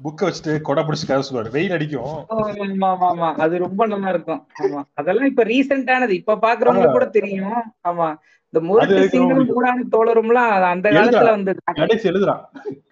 புக்கை 0.00 0.24
வச்சுட்டு 0.26 0.60
கொடை 0.60 0.82
பிடிச்சு 0.84 1.06
கதை 1.06 1.22
சொல்லுவாரு. 1.22 1.50
வெயில் 1.50 1.72
அடிக்கும். 1.72 2.14
ஆமா 2.34 2.88
ஆமா 2.88 3.08
ஆமா. 3.10 3.28
அது 3.36 3.58
ரொம்ப 3.58 3.86
நல்லா 3.86 4.08
இருக்கும். 4.08 4.40
ஆமா. 4.62 4.80
அதெல்லாம் 4.94 5.26
இப்ப 5.26 5.44
ரீசெண்டானது 5.44 6.10
இப்ப 6.10 6.38
பாக்குறவங்களுக்கு 6.42 6.90
கூட 6.90 7.06
தெரியும். 7.06 7.52
ஆமா. 7.88 8.08
இந்த 8.54 8.60
முரட்டு 8.66 9.20
ரொம்ப 9.20 9.44
மூடான 9.48 9.84
தோழரும்லாம் 9.94 10.50
அந்த. 10.66 10.88
காலத்துல 10.96 11.30
வந்து 11.36 11.52
கணேஷ் 11.78 12.04
எழுதுறான் 12.10 12.42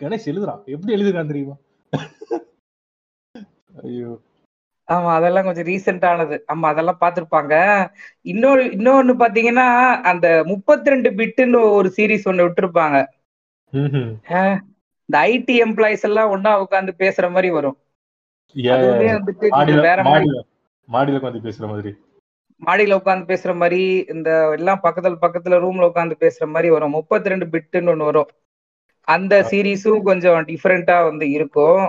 கணேஷ் 0.03 0.27
எழுதுறான் 0.31 0.61
எப்படி 0.75 0.95
எழுதுறான் 0.97 1.31
தெரியுமா? 1.31 1.55
ஐயோ. 3.83 4.11
ஆமா 4.89 5.11
அதெல்லாம் 5.19 5.45
கொஞ்சம் 5.45 5.67
ரீசெண்டானது 5.67 6.37
ஆமா 6.53 6.67
அதெல்லாம் 6.73 6.99
பார்த்திருப்பாங்க. 7.01 7.55
இன்னொரு 8.33 8.63
இன்னொன்னு 8.77 9.15
பாத்தீங்கன்னா 9.21 9.67
அந்த 10.03 10.27
முப்பத்தி 10.47 10.93
ரெண்டு 10.95 11.11
பிட்டுன்னு 11.19 11.61
ஒரு 11.79 11.89
சீரிஸ் 11.97 12.29
ஒண்ணு 12.31 12.47
விட்டுருப்பாங்க. 12.47 12.99
இந்த 15.09 15.17
ஐடி 15.31 15.57
எம்ப்ளாயிஸ் 15.67 16.07
எல்லாம் 16.11 16.31
ஒண்ணா 16.31 16.53
உட்காந்து 16.65 16.95
பேசுற 16.99 17.31
மாதிரி 17.31 17.51
வரும். 17.51 17.79
வந்துட்டு 19.19 19.47
வேற 19.89 20.01
மாதிரி. 20.03 20.29
மாடியில 20.89 21.19
உட்காந்து 21.21 21.47
பேசுற 21.49 21.67
மாதிரி. 21.69 21.93
மாடியில 22.63 22.97
உட்காந்து 23.01 23.25
பேசுற 23.31 23.53
மாதிரி 23.61 23.81
இந்த 24.15 24.31
எல்லாம் 24.59 24.81
பக்கத்துல 24.83 25.17
பக்கத்துல 25.25 25.59
ரூம்ல 25.65 25.89
உட்காந்து 25.91 26.17
பேசுற 26.25 26.45
மாதிரி 26.55 26.69
வரும். 26.75 26.97
முப்பத்தி 26.99 27.33
ரெண்டு 27.33 27.47
பிட்டுன்னு 27.55 27.93
ஒண்ணு 27.95 28.09
வரும். 28.11 28.31
அந்த 29.09 29.35
சீரீஸும் 29.51 30.07
கொஞ்சம் 30.09 30.41
டிஃப்ரெண்டா 30.51 30.97
வந்து 31.09 31.27
இருக்கும். 31.31 31.85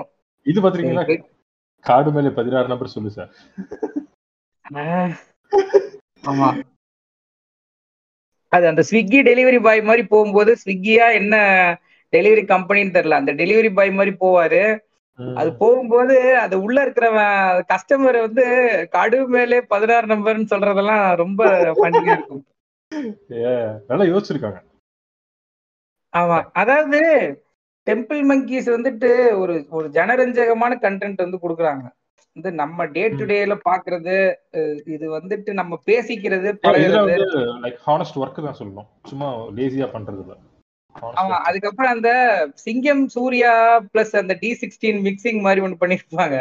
இது 0.46 0.62
பாத்திருக்கீங்களா? 0.62 1.18
காடு 1.86 2.10
மேல 2.12 2.30
பதினாறு 2.40 2.68
நம்பர் 2.72 2.96
சொல்லு 2.96 3.12
சார் 3.18 3.32
ஆமா. 6.32 6.48
அது 8.54 8.66
அந்த 8.68 8.82
ஸ்விக்கி 8.90 9.20
டெலிவரி 9.30 9.60
பாய் 9.64 9.82
மாதிரி 9.90 10.04
போகும்போது 10.08 10.52
ஸ்விக்கியா 10.64 11.06
என்ன 11.20 11.36
டெலிவரி 12.14 12.44
கம்பெனின்னு 12.52 12.96
தெரியல. 12.98 13.20
அந்த 13.22 13.32
டெலிவரி 13.42 13.70
பாய் 13.74 13.92
மாதிரி 14.00 14.14
போவாரு. 14.20 14.64
அது 15.20 15.50
போகும்போது 15.54 16.16
அது 16.36 16.56
உள்ள 16.62 16.78
இருக்கிறவன் 16.86 17.40
கஸ்டமர் 17.72 18.18
வந்து 18.22 18.46
கடு 18.92 19.20
மேலே 19.28 19.60
பதினாறு 19.74 20.08
நம்பர்னு 20.08 20.52
சொல்றதெல்லாம் 20.54 21.04
ரொம்ப 21.16 21.42
ஃபன்னியா 21.80 22.16
இருக்கும். 22.18 22.44
நல்லா 23.90 24.06
யோசிச்சிருக்காங்க. 24.06 24.60
ஆமா. 26.14 26.38
அதாவது 26.54 27.00
டெம்பிள் 27.88 28.22
மங்கீஸ் 28.32 28.68
வந்துட்டு 28.76 29.10
ஒரு 29.40 29.56
ஒரு 29.70 29.88
ஜனரஞ்சகமான 29.90 30.74
கண்டென்ட் 30.84 31.24
வந்து 31.26 31.44
கொடுக்குறாங்க. 31.44 31.86
வந்து 32.36 32.52
நம்ம 32.60 32.86
டே 32.88 33.04
டு 33.10 33.26
டேல 33.32 33.56
பாக்குறது 33.68 34.16
இது 34.94 35.06
வந்துட்டு 35.18 35.52
நம்ம 35.54 35.80
பேசிக்கிறது 35.90 36.52
பழகுறது. 36.64 37.16
லைக் 37.64 37.80
ஹானஸ்ட் 37.88 38.20
ஒர்க் 38.22 38.46
தான் 38.48 38.60
சொல்லணும். 38.62 38.90
சும்மா 39.12 39.28
லேசியா 39.58 39.88
பண்றது 39.96 40.22
இல்ல 40.26 40.36
ஆமா. 41.18 41.36
அதுக்கப்புறம் 41.48 41.94
அந்த 41.94 42.10
சிங்கம் 42.64 43.04
சூர்யா 43.10 43.54
பிளஸ் 43.90 44.16
அந்த 44.16 44.34
டி 44.42 44.50
சிக்ஸ்டீன் 44.62 45.00
மிக்சிங் 45.06 45.42
மாதிரி 45.42 45.62
ஒண்ணு 45.62 45.82
பண்ணிருப்பாங்க 45.82 46.38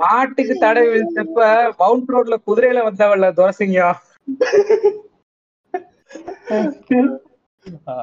மாட்டுக்கு 0.00 0.54
தடை 0.58 0.82
விழுந்தப்ப 0.88 1.40
மவுண்ட் 1.80 2.12
ரோட்ல 2.14 2.36
குதிரையில 2.46 2.80
வந்தவள்ல 2.88 3.28
துரசிங்கம் 3.38 3.98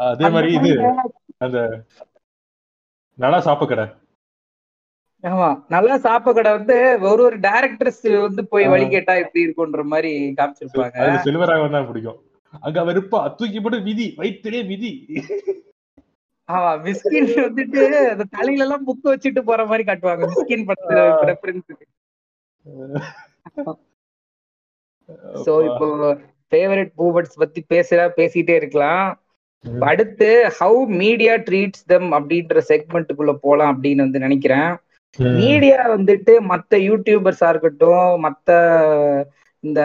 அதே 0.07 0.27
மாதிரி 0.29 0.49
இது 0.59 0.71
அந்த 1.39 1.59
நல்லா 3.19 3.39
சாப்பு 3.45 3.65
கடை. 3.67 3.85
ஆமா 5.23 5.47
நல்லா 5.73 5.95
சாப்ப 6.05 6.33
கடை 6.37 6.51
வந்து 6.57 6.75
ஒரு 7.11 7.21
ஒரு 7.27 7.37
டைரக்டர்ஸ் 7.45 8.03
வந்து 8.25 8.41
போய். 8.51 8.65
வழி 8.73 8.85
கேட்டா 8.95 9.13
எப்படி 9.23 9.43
இருக்குன்ற 9.45 9.83
மாதிரி 9.93 10.11
காமிச்சிருப்பாங்க. 10.39 10.97
செல்வராகவன் 11.27 11.75
தான் 11.77 11.87
பிடிக்கும். 11.89 12.19
அங்க 12.65 12.91
இருப்பா 12.95 13.19
தூக்கி 13.39 13.59
போட்டு 13.63 13.79
விதி 13.87 14.07
வயிற்றுலே 14.19 14.61
விதி. 14.71 14.91
ஆமா 16.49 16.69
மிஸ்கின் 16.85 17.31
வந்துட்டு 17.47 17.81
அந்த 18.13 18.25
தலையில 18.35 18.65
எல்லாம் 18.65 18.85
புக் 18.89 19.11
வச்சுட்டு 19.11 19.41
போற 19.49 19.61
மாதிரி 19.71 19.83
காட்டுவாங்க. 19.89 20.23
மிஸ்கின் 20.33 20.67
படத்துல 20.69 21.01
ரெஃபரன்ஸ் 21.31 21.71
சோ 25.45 25.51
இப்போ 25.69 25.87
ஃபேவரட் 26.51 26.91
மூமெண்ட்ஸ் 27.01 27.39
பத்தி 27.41 27.61
பேசுறா 27.73 28.05
பேசிட்டே 28.19 28.55
இருக்கலாம். 28.61 29.07
அடுத்து 29.89 30.27
ஹவு 30.57 30.81
மீடியா 31.01 31.33
ட்ரீட்ஸ் 31.47 31.87
தம் 31.91 32.09
அப்படின்ற 32.17 32.61
செக்மெண்ட்டுக்குள்ள 32.71 33.33
போலாம் 33.45 33.71
அப்படின்னு 33.73 34.05
வந்து 34.05 34.19
நினைக்கிறேன். 34.25 34.69
மீடியா 35.19 35.79
வந்துட்டு 35.95 36.33
மத்த 36.51 36.79
யூடியூபர்ஸா 36.87 37.47
இருக்கட்டும் 37.53 38.09
மத்த 38.25 38.57
இந்த 39.63 39.81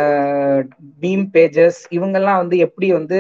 பீம் 1.02 1.26
பேஜஸ் 1.34 1.80
இவங்கெல்லாம் 1.96 2.40
வந்து 2.42 2.56
எப்படி 2.66 2.88
வந்து 2.98 3.18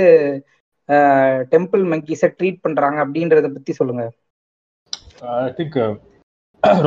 டெம்பிள் 1.52 1.84
மங்கீஸை 1.92 2.28
ட்ரீட் 2.38 2.64
பண்றாங்க 2.64 2.98
அப்படின்றத 3.04 3.48
பத்தி 3.54 3.72
சொல்லுங்க. 3.78 4.04
ஐ 5.46 5.50
திங்க் 5.58 5.78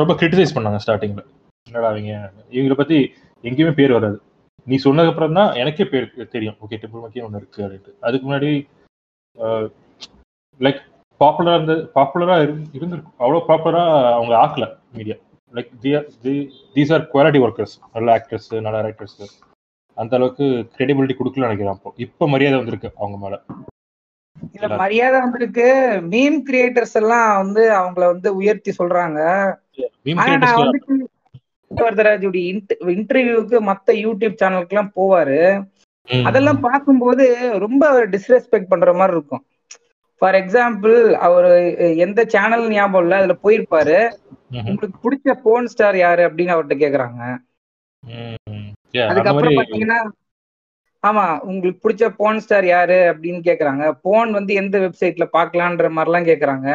ரொம்ப 0.00 0.12
கிரிட்டிசைஸ் 0.20 0.54
பண்ணாங்க 0.56 0.80
ஸ்டார்டிங்ல 0.84 1.22
என்னடா 1.66 1.88
அவங்க 1.92 2.12
இவங்களை 2.56 2.76
பத்தி 2.80 2.98
எங்கேயுமே 3.44 3.72
பேர் 3.78 3.96
வராது. 3.96 4.18
நீ 4.66 4.76
சொன்னதுக்கு 4.84 5.12
அப்புறம் 5.12 5.38
தான் 5.38 5.50
எனக்கே 5.62 5.86
பேர் 5.92 6.06
தெரியும். 6.34 6.56
ஓகே 6.64 6.78
டெம்பிள் 6.82 7.02
மக்கியம் 7.04 7.26
ஒன்று 7.26 7.40
இருக்கு 7.42 7.64
அப்படின்ட்டு. 7.64 7.92
அதுக்கு 8.06 8.26
முன்னாடி 8.28 8.52
லைக் 10.60 10.80
பாப்புலரா 11.20 11.54
இருந்து 11.58 11.76
பாப்புலரா 11.96 12.34
இருந்திருக்கும். 12.44 13.16
அவ்வளோ 13.22 13.42
பாப்புலரா 13.50 13.84
அவங்க 14.16 14.34
ஆக்கல. 14.44 14.66
Media 14.96 15.16
like 15.56 15.70
these 16.74 16.92
are 16.96 17.04
quality 17.12 17.40
workers 17.46 17.76
நல்ல 17.92 18.08
ஆக்டர்ஸ் 18.16 18.48
நல்ல 18.60 18.76
டேரக்டர்ஸ் 18.78 19.24
அந்த 19.96 20.12
அளவுக்கு 20.16 20.46
கிரெடிபிலிட்டி 20.76 21.14
கொடுக்கல 21.18 21.46
நினைக்கிறேன் 21.46 21.74
அப்போ. 21.74 21.92
இப்போ 22.04 22.24
மரியாதை 22.32 22.56
வந்திருக்கு 22.58 22.88
அவங்க 22.96 23.18
மேல. 23.22 23.36
இல்ல 24.52 24.76
மரியாதை 24.76 25.18
வந்திருக்கு. 25.20 25.68
மீம் 26.12 26.38
கிரியேட்டர்ஸ் 26.48 26.96
எல்லாம் 27.00 27.30
வந்து 27.36 27.62
அவங்கள 27.78 28.04
வந்து 28.12 28.28
உயர்த்தி 28.40 28.72
சொல்றாங்க. 28.78 29.20
வரதராஜுடைய 31.70 32.44
இன்டர்வியூக்கு 32.96 33.56
மத்த 33.70 33.88
யூடியூப் 34.04 34.38
சேனலுக்கு 34.40 34.74
எல்லாம் 34.74 34.92
போவாரு 34.98 35.40
அதெல்லாம் 36.28 36.60
பார்க்கும்போது 36.60 37.24
ரொம்ப 37.64 38.06
டிஸ்ரெஸ்பெக்ட் 38.06 38.72
பண்ற 38.72 38.92
மாதிரி 39.00 39.16
இருக்கும். 39.16 39.44
ஃபார் 40.22 40.36
எக்ஸாம்பிள் 40.42 40.96
அவர் 41.26 41.48
எந்த 42.06 42.20
சேனல் 42.34 42.66
ஞாபகம் 42.74 43.04
இல்ல 43.04 43.16
அதுல 43.20 43.34
போயிருப்பாரு. 43.44 43.98
உங்களுக்கு 44.68 44.98
பிடிச்ச 45.04 45.34
போன் 45.46 45.70
ஸ்டார் 45.72 45.98
யாரு 46.04 46.22
அப்படின்னு 46.28 46.54
அவர்கிட்ட 46.54 46.76
கேக்குறாங்க. 46.84 47.22
அதுக்கப்புறம் 49.10 49.58
பாத்தீங்கன்னா 49.58 49.98
ஆமா 51.02 51.24
உங்களுக்கு 51.48 51.82
பிடிச்ச 51.84 52.04
போன் 52.20 52.40
ஸ்டார் 52.44 52.66
யாரு 52.74 52.98
அப்படின்னு 53.10 53.40
கேக்குறாங்க. 53.48 53.84
போன் 54.06 54.30
வந்து 54.38 54.52
எந்த 54.62 54.76
வெப்சைட்ல 54.84 55.26
பாக்கலான்ற 55.36 55.88
மாதிரிலாம் 55.96 56.28
கேக்குறாங்க. 56.30 56.68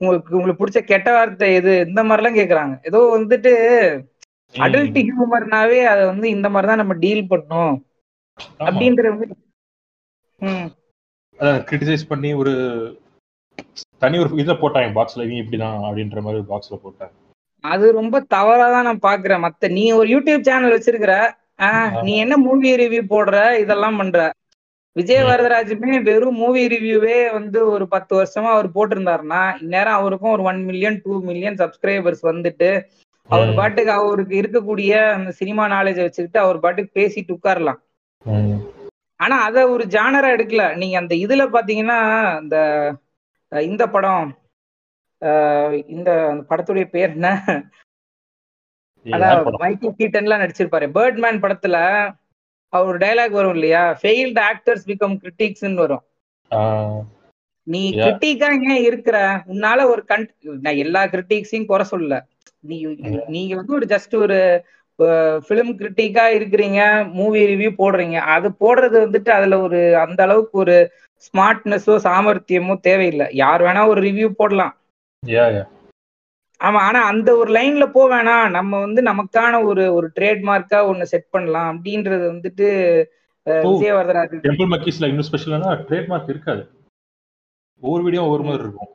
உங்களுக்கு 0.00 0.36
உங்களுக்கு 0.38 0.62
பிடிச்ச 0.62 0.80
கெட்ட 0.92 1.08
வார்த்தை 1.16 1.48
எது 1.58 1.72
இந்த 1.88 2.00
மாதிரிலாம் 2.08 2.38
கேக்குறாங்க. 2.40 2.74
ஏதோ 2.88 3.00
வந்துட்டு 3.16 3.52
அடல்ட் 4.54 4.98
ஹியூமர்னாவே 5.06 5.80
அதை 5.92 6.02
வந்து 6.12 6.26
இந்த 6.36 6.48
மாதிரி 6.52 6.70
தான் 6.70 6.82
நம்ம 6.82 6.94
டீல் 7.04 7.30
பண்ணணும். 7.32 7.76
அப்படின்ற 8.68 9.10
கிரிட்டிசைஸ் 11.66 12.10
பண்ணி 12.10 12.30
ஒரு 12.34 12.52
தனி 14.02 14.16
ஒரு 14.18 14.40
இதை 14.40 14.54
போட்டாங்க 14.56 14.90
பாக்ஸ்ல 14.96 15.24
இவங்க 15.24 15.42
இப்படிதான் 15.42 15.78
அப்படின்ற 15.84 16.20
மாதிரி 16.24 16.40
ஒரு 16.40 16.50
பாக்ஸ்ல 16.50 16.78
போட்டாங்க 16.82 17.14
அது 17.64 17.86
ரொம்ப 17.92 18.16
தவறா 18.34 18.66
தான் 18.70 18.86
நான் 18.88 19.06
பாக்குறேன் 19.06 19.44
மத்த 19.44 19.70
நீ 19.72 19.84
ஒரு 19.92 20.08
யூடியூப் 20.08 20.46
சேனல் 20.48 20.74
வச்சிருக்கிற 20.74 21.14
நீ 22.02 22.12
என்ன 22.16 22.34
மூவி 22.38 22.70
ரிவ்யூ 22.80 23.02
போடுற 23.06 23.38
இதெல்லாம் 23.62 23.98
பண்ற 24.00 24.18
விஜய். 24.96 25.24
வரதராஜுமே 25.26 25.96
வெறும் 26.06 26.38
மூவி 26.40 26.62
ரிவ்யூவே 26.72 27.16
வந்து 27.32 27.58
ஒரு 27.72 27.84
பத்து 27.88 28.12
வருஷமா 28.18 28.50
அவர் 28.54 28.68
போட்டிருந்தாருன்னா 28.74 29.42
இந்நேரம் 29.62 29.98
அவருக்கும் 29.98 30.34
ஒரு 30.36 30.42
one 30.42 30.60
million 30.64 30.98
two 31.04 31.12
million 31.28 31.58
subscribers 31.60 32.24
வந்துட்டு 32.30 32.70
அவர். 33.30 33.50
பாட்டுக்கு 33.58 33.92
அவருக்கு 33.98 34.34
இருக்கக்கூடிய 34.42 34.92
அந்த 35.16 35.30
சினிமா 35.40 35.64
நாலேஜ் 35.74 36.00
வச்சுக்கிட்டு 36.04 36.40
அவர் 36.44 36.62
பாட்டுக்கு 36.64 36.92
பேசிட்டு 36.98 37.36
உட்காரலாம். 37.36 37.80
ஆனா 39.20 39.36
அத 39.46 39.56
ஒரு 39.68 39.84
ஜானரா 39.86 40.28
எடுக்கல. 40.36 40.64
நீங்க 40.76 40.96
அந்த 40.98 41.14
இதுல 41.24 41.44
பாத்தீங்கன்னா 41.56 41.98
இந்த 42.42 42.56
இந்த 43.50 43.84
படம் 43.94 44.26
இந்த 45.96 46.10
படத்துடைய 46.48 46.84
பேர் 46.94 47.12
என்ன? 47.16 47.28
அதான்? 49.06 49.58
மைக்கேல் 49.62 49.98
கீட்டன்லாம் 49.98 50.42
நடிச்சிருப்பாரு. 50.42 50.86
பேர்ட்மேன் 50.96 51.42
படத்துல 51.44 51.76
அவர் 52.72 52.96
டைலாக் 52.98 53.36
வரும் 53.38 53.54
இல்லையா? 53.54 53.82
ஃபெயில்டு 54.00 54.40
ஆக்டர்ஸ் 54.50 54.88
பிகம் 54.90 55.16
கிரிட்டிக்ஸ்னு 55.22 55.82
வரும். 55.84 56.04
நீ. 57.66 57.80
கிரிட்டிக்கா 57.96 58.48
ஏன் 58.72 58.84
இருக்கிற? 58.88 59.16
உன்னால 59.54 59.84
ஒரு 59.92 60.02
கன் 60.08 60.26
நான் 60.64 60.82
எல்லா 60.84 61.02
கிரிட்டிக்ஸையும் 61.14 61.70
குறை 61.70 61.86
சொல்லல. 61.90 62.16
நீ. 62.60 62.76
நீங்க 63.28 63.52
வந்து 63.56 63.74
ஒரு 63.74 63.86
ஜஸ்ட் 63.94 64.14
ஒரு 64.16 64.38
ஃபிலிம் 65.42 65.72
கிரிட்டிக்கா 65.78 66.24
இருக்கிறீங்க 66.36 66.80
மூவி 67.16 67.40
ரிவ்யூ 67.50 67.70
போடுறீங்க 67.78 68.16
அது 68.34 68.48
போடுறது 68.60 68.96
வந்துட்டு 69.04 69.30
அதுல 69.34 69.58
ஒரு 69.66 69.80
அந்த 70.02 70.20
அளவுக்கு 70.26 70.56
ஒரு 70.58 70.76
ஸ்மார்ட்னஸோ 71.24 71.94
சாமர்த்தியமோ 72.04 72.74
தேவையில்லை 72.86 73.26
யார் 73.38 73.64
வேணா 73.66 73.82
ஒரு 73.92 74.02
ரிவ்யூ 74.06 74.28
போடலாம் 74.38 74.74
yeah, 75.22 75.48
yeah. 75.50 75.66
ஆமா 76.60 76.78
ஆனா 76.84 77.00
அந்த 77.10 77.30
ஒரு 77.40 77.50
லைன்ல 77.54 77.84
போ 77.90 78.02
வேணாம் 78.10 78.46
நம்ம 78.54 78.80
வந்து 78.84 79.00
நமக்கான 79.08 79.60
ஒரு 79.66 79.84
ஒரு 79.96 80.06
ட்ரேட்மார்க்கா 80.16 80.78
ஒண்ணு 80.88 81.04
செட் 81.10 81.28
பண்ணலாம் 81.34 81.68
அப்படின்றது 81.72 82.24
வந்துட்டு 82.32 82.66
அஹ், 83.46 83.62
ஓ. 83.62 83.70
விஜய் 83.70 83.96
வரதராஜன் 83.96 84.42
டெம்பிள் 84.46 84.70
மக்கீஸ்ல 84.72 85.08
இன்னும் 85.10 85.28
ஸ்பெஷலானா 85.28 85.70
ட்ரேட்மார்க் 85.86 86.32
இருக்காது 86.34 86.62
ஒவ்வொரு 87.82 88.02
வீடியோ 88.06 88.22
ஒவ்வொரு 88.24 88.46
மாதிரி 88.46 88.64
இருக்கும் 88.64 88.90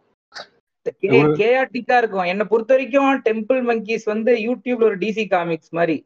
கேஆர்டிக்கா 1.39 1.97
இருக்கும். 1.97 2.25
என்னை 2.25 2.45
பொறுத்த 2.45 2.73
வரைக்கும் 2.73 3.21
டெம்பிள் 3.25 3.61
மங்கீஸ் 3.69 4.05
வந்து 4.05 4.31
யூடியூப்ல 4.39 4.83
ஒரு 4.83 4.97
டிசி 4.97 5.25
காமிக்ஸ் 5.27 5.73
மாதிரி. 5.73 5.97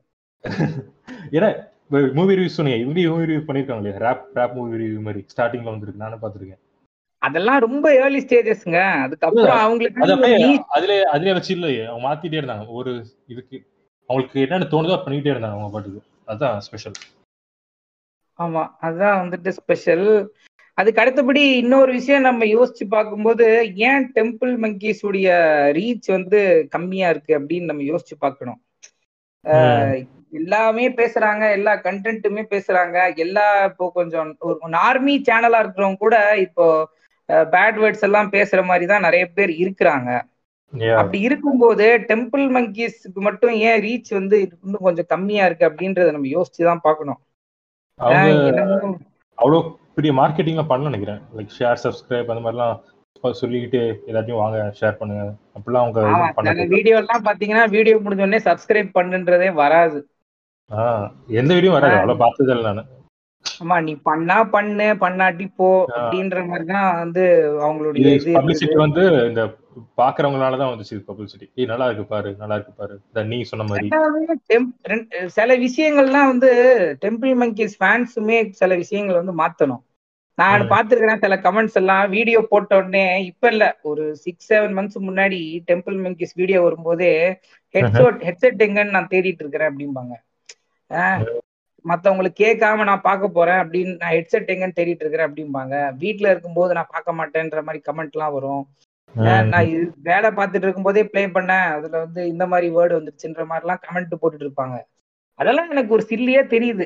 ஏன்னா 1.36 1.50
மூவி 2.16 2.36
ரிவ்யூ 2.36 2.52
சொன்னீங்க. 2.56 2.80
இவங்க 2.84 3.10
மூவி 3.10 3.28
ரிவ்யூ 3.30 3.44
பண்ணிருக்காங்க 3.48 3.82
இல்லையா 3.82 4.02
ரேப் 4.06 4.26
ரேப் 4.40 4.56
மூவி 4.56 4.80
ரிவ்யூ 4.82 5.02
மாதிரி 5.02 5.22
ஸ்டார்டிங்ல 5.28 5.74
வந்திருக்கு. 5.74 6.04
நானும் 6.04 6.24
பாத்துருக்கேன் 6.24 6.64
அதெல்லாம் 7.22 7.60
ரொம்ப 7.60 7.86
ஏர்லி 8.02 8.20
ஸ்டேஜஸ்ங்க 8.24 8.80
அதுக்கப்புறம் 9.06 9.54
அது 9.54 9.64
அவங்களுக்கு 9.64 10.04
அதுல 10.76 10.94
அதுலயே 11.14 11.34
வச்சு 11.34 11.52
இல்லையே 11.56 11.84
அவங்க 11.86 12.04
மாத்திட்டே 12.08 12.40
இருந்தாங்க. 12.42 12.66
ஒரு 12.80 12.92
இதுக்கு 13.28 13.58
அவங்களுக்கு 14.10 14.40
என்னென்ன 14.40 14.68
தோணுதோ 14.74 14.98
பண்ணிட்டே 15.06 15.32
இருந்தாங்க 15.34 15.58
அவங்க 15.58 15.72
பாட்டுக்கு. 15.74 16.02
அதுதான் 16.28 16.62
ஸ்பெஷல் 16.68 16.98
ஆமா 18.40 18.64
அதுதான் 18.80 19.20
வந்துட்டு 19.22 19.50
ஸ்பெஷல் 19.60 20.06
அதுக்கு 20.78 21.02
அடுத்தபடி 21.04 21.44
இன்னொரு 21.62 21.92
விஷயம் 22.00 22.28
நம்ம 22.30 22.46
யோசிச்சு 22.56 22.86
பார்க்கும்போது 22.96 23.46
ஏன் 23.90 24.04
டெம்பிள் 24.18 24.52
மங்கீஸ் 24.64 25.02
உடைய 25.10 25.30
ரீச் 25.78 26.10
வந்து 26.18 26.40
கம்மியா 26.76 27.08
இருக்கு 27.14 27.34
அப்படின்னு 27.40 27.70
நம்ம 27.72 27.86
யோசிச்சு 27.92 28.16
பார்க்கணும். 28.26 28.60
எல்லாமே 30.40 30.86
பேசுறாங்க 31.00 31.44
எல்லா 31.58 31.74
கண்டென்ட்டுமே 31.88 32.44
பேசுறாங்க. 32.54 32.98
எல்லா 33.26 33.46
இப்போ 33.70 33.86
கொஞ்சம் 34.00 34.32
ஒரு 34.48 34.58
நார்மி 34.80 35.14
சேனலா 35.30 35.60
இருக்கிறவங்க 35.64 36.00
கூட 36.06 36.18
இப்போ 36.46 36.66
பேட் 37.56 37.78
வேர்ட்ஸ் 37.84 38.06
எல்லாம் 38.08 38.30
பேசுற 38.36 38.60
மாதிரி 38.72 38.86
தான் 38.92 39.06
நிறைய 39.08 39.26
பேர் 39.38 39.54
இருக்கிறாங்க. 39.64 40.10
அப்படி 41.00 41.20
இருக்கும்போது 41.28 41.86
டெம்பிள் 42.12 42.46
மங்கீஸ்க்கு 42.58 43.22
மட்டும் 43.28 43.54
ஏன் 43.70 43.82
ரீச் 43.88 44.12
வந்து 44.20 44.38
இன்னும் 44.46 44.86
கொஞ்சம் 44.88 45.10
கம்மியா 45.14 45.46
இருக்கு 45.50 45.68
அப்படின்றத 45.70 46.16
நம்ம 46.18 46.32
யோசிச்சு 46.38 46.70
தான் 46.70 46.86
பார்க்கணும். 46.88 47.20
அவ்வளோ 49.38 49.60
பெரிய 49.98 50.12
மார்க்கெட்டிங்ல 50.20 50.64
பண்ண 50.72 50.90
நினைக்கிறேன். 50.90 51.22
லைக் 51.38 51.56
ஷேர் 51.60 51.84
சப்ஸ்கிரைப் 51.86 52.32
அந்த 52.34 52.44
மாதிரிலாம் 52.46 52.76
சொல்லிக்கிட்டு 53.42 53.80
எல்லாத்தையும் 54.10 54.42
வாங்க 54.42 54.58
ஷேர் 54.80 55.00
பண்ணுங்க. 55.00 55.24
அப்படிலாம் 55.58 55.86
அவங்க 55.86 56.66
வீடியோ 56.76 56.98
எல்லாம் 57.04 57.26
பாத்தீங்கன்னா 57.28 57.64
வீடியோ 57.76 57.96
முடிஞ்ச 58.06 58.26
உடனே 58.26 58.42
சப்ஸ்கிரைப் 58.50 58.92
பண்ணுன்றதே 58.98 59.50
வராது. 59.64 60.00
எந்த 61.42 61.52
வீடியோ 61.58 61.74
வராது. 61.76 61.98
அவ்வளோ 62.00 62.18
பார்த்தது 62.24 62.54
இல்லை 62.58 62.72
நான். 62.80 62.92
ஆமா 63.60 63.76
நீ 63.86 63.94
பண்ணா 64.08 64.38
பண்ணு 64.52 64.88
பண்ணாட்டி 65.02 65.46
போ 65.54 65.68
அப்படின்ற 65.96 66.40
மாதிரிதான் 66.48 66.90
வந்து 67.00 67.24
அவங்களுடைய 67.64 68.04
பப்ளிசிட்டி 68.38 68.76
வந்து 68.84 69.04
இந்த 69.30 69.44
பாக்குறவங்களால 69.98 70.58
தான் 70.58 70.72
வந்துச்சு 70.72 70.96
பப்ளிசிட்டி 71.08 71.48
ஏய் 71.56 71.70
நல்லா 71.72 71.88
இருக்கு 71.88 72.06
பாரு 72.08 72.30
நல்லா 72.40 72.56
இருக்கு 72.58 72.74
பாரு. 72.74 72.96
நீ 73.30 73.38
சொன்ன 73.44 73.66
மாதிரி. 73.66 73.90
சில 75.38 75.50
விஷயங்கள்லாம் 75.66 76.32
வந்து 76.32 76.50
டெம்பிள் 77.04 77.34
மங்கீஸ் 77.42 77.76
ஃபேன்ஸுமே 77.80 78.40
சில 78.62 78.72
விஷயங்கள் 78.76 79.20
வந்து 79.22 79.36
மாத்தணும். 79.38 79.84
நான் 80.38 80.64
ம். 80.64 80.70
பார்த்திருக்கிறேன் 80.72 81.22
சில 81.22 81.36
கமெண்ட்ஸ் 81.46 81.76
எல்லாம் 81.76 82.04
வீடியோ 82.12 82.40
போட்ட 82.50 82.78
உடனே 82.78 83.04
இப்ப 83.30 83.52
இல்ல 83.52 83.66
ஒரு 83.84 84.04
சிக்ஸ் 84.24 84.50
செவன் 84.50 84.76
மந்த்ஸ் 84.78 85.00
முன்னாடி 85.08 85.40
டெம்பிள் 85.70 85.98
மங்கீஸ் 86.04 86.34
வீடியோ 86.36 86.60
வரும்போதே 86.64 87.12
ஹெட்செட் 87.76 88.22
ஹெட்செட் 88.28 88.66
எங்கன்னு 88.68 88.96
நான் 88.96 89.12
தேடிட்டு 89.14 89.44
இருக்கிறேன் 89.44 89.72
அப்படிம்பாங்க. 89.72 90.14
ஆஹ் 91.88 91.94
மத்தவங்களுக்கு 91.94 92.44
கேட்காம 92.44 92.84
நான் 92.84 93.02
பார்க்க 93.02 93.28
போறேன் 93.28 93.56
அப்படின்னு 93.56 93.98
நான் 93.98 94.12
ஹெட்செட் 94.12 94.52
எங்கன்னு 94.54 94.78
தேடிட்டு 94.80 95.04
இருக்கிறேன் 95.04 95.30
அப்படிம்பாங்க. 95.30 95.96
வீட்ல 95.98 96.30
இருக்கும்போது 96.30 96.74
நான் 96.74 96.92
பார்க்க 96.92 97.20
மாட்டேன்ற 97.20 97.64
மாதிரி 97.64 97.84
கமெண்ட் 97.92 98.12
எல்லாம் 98.12 98.34
வரும். 98.34 98.64
நான் 99.52 99.68
இது 99.68 99.94
வேலை 100.04 100.30
பார்த்துட்டு 100.30 100.66
இருக்கும்போதே 100.66 101.04
ப்ளே 101.04 101.28
பண்ணேன். 101.28 101.68
அதுல 101.78 101.98
வந்து 102.00 102.28
இந்த 102.28 102.48
மாதிரி 102.48 102.76
வேர்டு 102.76 102.98
வந்துருச்சுன்ற 102.98 103.44
மாதிரிலாம் 103.52 103.82
கமெண்ட் 103.88 104.20
போட்டுட்டு 104.22 104.46
இருப்பாங்க. 104.48 104.78
அதெல்லாம் 105.40 105.70
எனக்கு 105.70 105.94
ஒரு 105.94 106.06
சில்லியா 106.10 106.42
தெரியுது. 106.56 106.86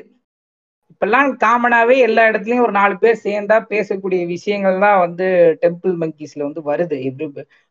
இப்பெல்லாம் 0.92 1.30
காமனாவே 1.44 1.96
எல்லா 1.98 2.22
இடத்துலயும் 2.24 2.60
ஒரு 2.60 2.72
நாலு 2.72 2.98
பேர் 2.98 3.20
சேர்ந்தா 3.24 3.56
பேசக்கூடிய 3.68 4.26
விஷயங்கள் 4.26 4.78
தான் 4.78 4.98
வந்து 4.98 5.26
டெம்பிள் 5.60 5.94
மங்கீஸ்ல 6.02 6.42
வந்து 6.48 6.62
வருது. 6.70 6.96
எப்படி 7.02 7.28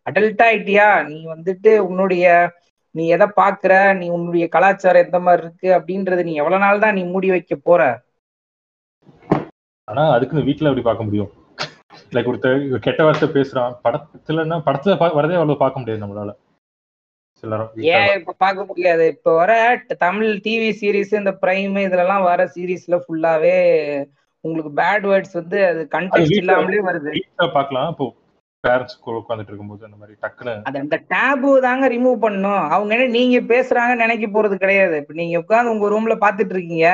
அடல்ட் 0.08 0.42
ஆயிட்டியா? 0.48 0.88
நீ 1.08 1.20
வந்துட்டு 1.26 1.78
உன்னுடைய 1.78 2.26
நீ 2.96 3.04
எதை 3.16 3.28
பாக்குற 3.42 3.74
நீ 4.00 4.08
உன்னுடைய 4.16 4.46
கலாச்சாரம் 4.56 5.04
எந்த 5.06 5.20
மாதிரி 5.26 5.44
இருக்கு? 5.46 5.68
அப்படின்றது 5.78 6.22
நீ 6.30 6.34
எவ்வளவு 6.42 6.64
நாள் 6.66 6.84
தான் 6.84 6.96
நீ 6.98 7.04
மூடி 7.12 7.30
வைக்க 7.34 7.56
போற? 7.68 7.82
ஆனா 9.88 10.04
அதுக்குன்னு 10.16 10.48
வீட்ல 10.48 10.70
அப்படி 10.70 10.86
பார்க்க 10.88 11.08
முடியும்? 11.08 11.32
லைக் 12.16 12.30
ஒருத்தர் 12.32 12.62
கெட்ட 12.86 13.02
வார்த்தை 13.06 13.28
பேசுறான். 13.38 13.74
படத்துலன்னா 13.86 14.58
படத்துல 14.68 14.96
வரதே 15.20 15.38
அவ்வளவு 15.40 15.62
பார்க்க 15.64 15.82
முடியாது 15.82 16.04
நம்மளால. 16.04 16.32
ஏன் 17.98 18.16
இப்ப 18.20 18.34
பார்க்க 18.44 18.64
முடியாது? 18.70 19.04
இப்ப 19.14 19.30
வர 19.36 19.52
தமிழ் 20.04 20.32
டிவி 20.46 20.70
சீரிஸ் 20.80 21.14
இந்த 21.20 21.32
பிரைம் 21.44 21.78
இதுலலாம் 21.86 22.26
வர 22.30 22.42
சீரிஸ்ல 22.56 22.98
ஃபுல்லாவே 23.04 23.56
உங்களுக்கு 24.44 24.72
பேட் 24.82 25.06
வேர்ட்ஸ் 25.12 25.38
வந்து 25.40 25.58
அது 25.70 25.82
கண்டெக்ட் 25.96 26.36
இல்லாமலே 26.42 26.82
வருது. 26.90 27.12
வீட்ல 27.18 27.48
பார்க்கலாம். 27.58 27.90
இப்போ 27.94 28.06
பேரண்ட்ஸ் 28.66 28.98
உட்காந்துட்டு 29.20 29.52
இருக்கும்போது 29.52 29.88
அந்த 29.88 29.98
மாதிரி 30.02 30.16
டக்குன்னு 30.24 30.54
அது 30.70 30.78
அந்த 30.84 30.98
டேபு 31.14 31.52
தாங்க 31.66 31.86
ரிமூவ் 31.96 32.18
பண்ணும் 32.26 32.64
அவங்க 32.76 32.92
என்ன 32.96 33.12
நீங்க 33.18 33.38
பேசுறாங்கன்னு 33.54 34.04
நினைக்க 34.06 34.28
போறது 34.28 34.56
கிடையாது. 34.64 34.96
இப்ப 35.02 35.16
நீங்க 35.22 35.42
உட்கார்ந்து 35.44 35.74
உங்க 35.76 35.88
ரூம்ல 35.94 36.16
பாத்துட்டு 36.24 36.56
இருக்கீங்க. 36.56 36.90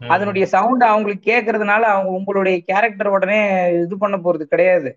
அதனுடைய 0.00 0.44
சவுண்ட் 0.54 0.84
அவங்களுக்கு 0.90 1.24
கேக்குறதுனால 1.30 1.82
அவங்க 1.94 2.10
உங்களுடைய 2.18 2.56
கேரக்டர் 2.70 3.14
உடனே 3.16 3.40
இது 3.84 3.96
பண்ண 4.04 4.16
போறது 4.26 4.44
கிடையாது. 4.52 4.90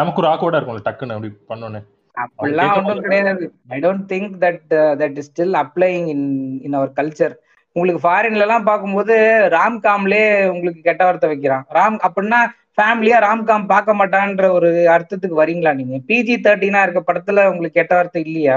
நமக்கு 0.00 0.20
ஒரு 0.22 0.30
ஆக்வர்டா 0.32 0.58
இருக்கும்ல 0.58 0.86
டக்குன்னு 0.88 1.16
அப்படி 1.16 1.30
பண்ணோன்னே 1.52 1.80
அப்படிலாம் 2.14 2.76
ஒன்றும் 2.78 3.06
கிடையாது. 3.06 3.46
I 3.74 3.78
don't 3.86 4.04
think 4.12 4.34
that 4.44 4.60
that 5.00 5.16
is 5.22 5.30
still 5.30 5.56
applying 5.62 6.06
in 6.14 6.28
in 6.66 6.76
our 6.80 6.92
culture 7.00 7.34
உங்களுக்கு 7.76 8.02
ஃபாரின்ல 8.04 8.46
எல்லாம் 8.46 8.68
பார்க்கும்போது 8.68 9.14
ராம்காம்லே 9.56 10.22
உங்களுக்கு 10.52 10.86
கெட்ட 10.86 11.02
வார்த்தை 11.04 11.28
வைக்கிறான். 11.32 11.66
ராம் 11.78 11.98
அப்படின்னா 12.06 12.40
ஃபேமிலியா 12.78 13.18
ராம்காம் 13.24 13.70
பார்க்க 13.72 13.98
மாட்டான்ற 14.00 14.46
ஒரு 14.56 14.68
அர்த்தத்துக்கு 14.94 15.36
வரீங்களா 15.42 15.70
நீங்க? 15.78 15.98
பிஜி 16.10 16.34
தேர்ட்டினா 16.46 16.80
இருக்க 16.86 17.00
படத்துல 17.08 17.44
உங்களுக்கு 17.52 17.78
கெட்ட 17.78 17.94
வார்த்தை 17.98 18.22
இல்லையா? 18.26 18.56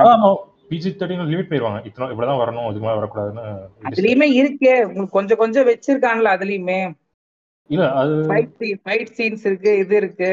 பிஜி 0.71 0.89
தேர்ட்டின் 0.91 1.31
லிமிட் 1.33 1.49
பண்ணிடுவாங்க 1.49 1.79
இத்தனை 1.87 2.09
இவ்வளவுதான் 2.13 2.41
வரணும் 2.41 2.67
இதுக்கு 2.69 2.87
மேல 2.87 2.97
வரக்கூடாதுன்னு 2.99 3.45
அதுலயுமே 3.89 4.27
இருக்கே. 4.39 4.75
உங்களுக்கு 4.89 5.17
கொஞ்சம் 5.19 5.41
கொஞ்சம் 5.43 5.67
வச்சிருக்கான்ல 5.69 6.33
அதுலயுமே. 6.37 6.79
இல்ல 7.69 7.87
அது 8.01 8.13
ஃபைட் 8.85 9.15
சீன்ஸ் 9.17 9.45
இருக்கு 9.49 9.71
இது 9.83 9.95
இருக்கு. 10.01 10.31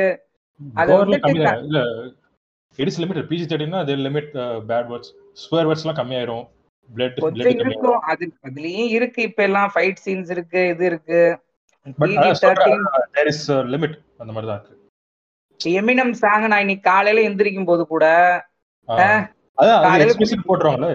அது 0.81 0.93
இல்ல 1.67 1.81
இட்ஸ் 2.79 3.01
லிமிட் 3.03 3.23
பிஜி 3.31 3.47
தேர்ட்டினா 3.51 3.81
அது 3.85 3.97
limit 4.09 4.31
bad 4.71 4.89
words 4.93 5.13
swear 5.45 5.67
words 5.69 5.85
எல்லாம் 5.87 6.01
கம்மியாயிரும். 6.03 6.45
பிளட் 6.91 7.17
இருக்கும். 7.65 8.01
அது 8.13 8.25
அதுலயும் 8.47 8.93
இருக்கு 8.99 9.21
இப்ப 9.31 9.43
எல்லாம். 9.49 9.71
ஃபைட் 9.75 10.03
சீன்ஸ் 10.05 10.31
இருக்கு 10.37 10.61
இது 10.75 10.85
இருக்கு. 10.91 11.21
லிமிட் 13.75 13.97
அந்த 14.23 14.31
மாதிரி 14.33 14.49
தான் 14.51 14.59
இருக்கு. 14.59 14.75
எமினம் 15.61 16.15
சாங் 16.23 16.47
நான் 16.53 16.65
இன்னைக்கு 16.65 16.85
காலையில 16.91 17.25
எந்திரிக்கும் 17.29 17.69
போது 17.71 17.83
கூட 17.93 18.07
போட்டுருவாங்களே 20.49 20.95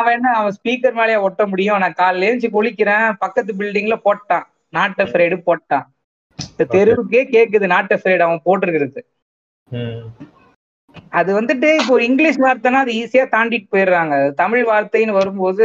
அவன் 0.00 0.14
என்ன 0.16 0.28
அவன் 0.38 0.54
ஸ்பீக்கர் 0.58 0.96
மேலயே 0.98 1.18
ஒட்ட 1.26 1.42
முடியும். 1.52 1.80
நான் 1.82 1.98
காலையில 2.00 2.28
எழுந்து 2.28 2.48
குளிக்கிறேன் 2.56 3.06
பக்கத்து 3.22 3.52
பில்டிங்ல 3.60 3.96
போட்டான். 4.06 4.46
நாட் 4.76 5.00
ஃப்ரைடு 5.10 5.38
போட்டான். 5.48 5.86
இந்த 6.50 6.64
தெருவுக்கே 6.74 7.22
கேக்குது 7.36 7.66
நாட் 7.74 7.94
ஃப்ரைடு 8.02 8.26
அவன் 8.26 8.44
போட்டிருக்கிறது. 8.48 9.00
அது 11.18 11.30
வந்துட்டு 11.38 11.68
இப்போ 11.80 11.92
ஒரு 11.96 12.04
இங்கிலீஷ் 12.10 12.38
வார்த்தைனா 12.44 12.80
அது 12.84 12.92
ஈஸியா 13.00 13.24
தாண்டிட்டு 13.34 13.68
போயிடுறாங்க. 13.74 14.14
தமிழ் 14.42 14.64
வார்த்தைன்னு 14.70 15.18
வரும்போது 15.18 15.64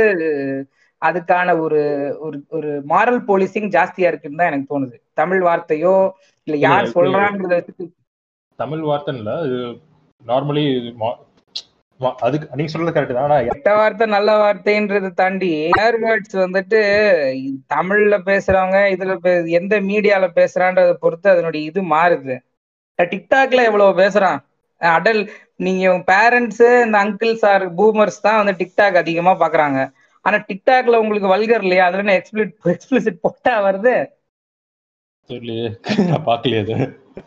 அதுக்கான 1.01 1.49
ஒரு 1.63 1.79
ஒரு 2.25 2.37
ஒரு 2.49 2.69
மாரல் 2.91 3.21
போலீசிங் 3.27 3.69
ஜாஸ்தியா 3.75 4.09
இருக்குன்னு 4.09 4.39
தான் 4.41 4.51
எனக்கு 4.51 4.71
தோணுது. 4.71 4.95
தமிழ் 5.17 5.41
வார்த்தையோ 5.47 5.95
இல்ல 6.47 6.55
யார் 6.65 6.87
வச்சு 7.51 7.85
தமிழ் 8.59 8.83
இது 9.47 9.59
நார்மலி 10.21 10.65
அதுக்கு 12.19 12.55
நீங்க 12.57 12.71
சொல்றது 12.71 12.93
கரெக்ட் 12.95 13.17
தான் 13.17 13.33
கெட்ட 13.49 13.69
வார்த்தை 13.77 14.05
நல்ல 14.15 14.29
வார்த்தைன்றதை 14.41 15.11
தாண்டி 15.19 15.49
ஏர் 15.81 15.97
வேர்ட்ஸ் 16.01 16.35
வந்துட்டு 16.43 16.79
தமிழ்ல 17.73 18.15
பேசுறவங்க 18.29 18.79
இதுல 18.93 19.13
எந்த 19.59 19.75
மீடியால 19.89 20.27
பேசுறான்றத 20.39 20.93
பொறுத்து 21.03 21.27
அதனுடைய 21.33 21.61
இது 21.69 21.81
மாறுது. 21.93 22.35
டிக்டாக்ல 22.99 23.63
எவ்வளவு 23.69 23.99
பேசுறான்? 24.01 24.39
அடல் 24.81 25.21
நீங்க 25.65 25.83
பேரண்ட்ஸ் 26.09 26.63
இந்த 26.85 26.97
அங்கிள்ஸ் 27.03 27.45
ஆர் 27.51 27.65
பூமர்ஸ் 27.77 28.23
தான் 28.25 28.39
வந்து 28.41 28.53
டிக்டாக் 28.61 29.01
அதிகமா 29.03 29.33
பாக்குறாங்க. 29.41 29.79
ஆனா 30.25 30.37
டிக்டாக்ல 30.49 30.99
உங்களுக்கு 31.03 31.33
வல்கர் 31.33 31.65
இல்லையா? 31.65 31.85
அதுல 31.87 32.03
என்ன 32.03 32.15
எக்ஸ்பிளிட் 32.19 32.53
எக்ஸ்பிளிசிட் 32.73 33.23
போட்டா 33.25 33.53
வருது? 33.67 33.95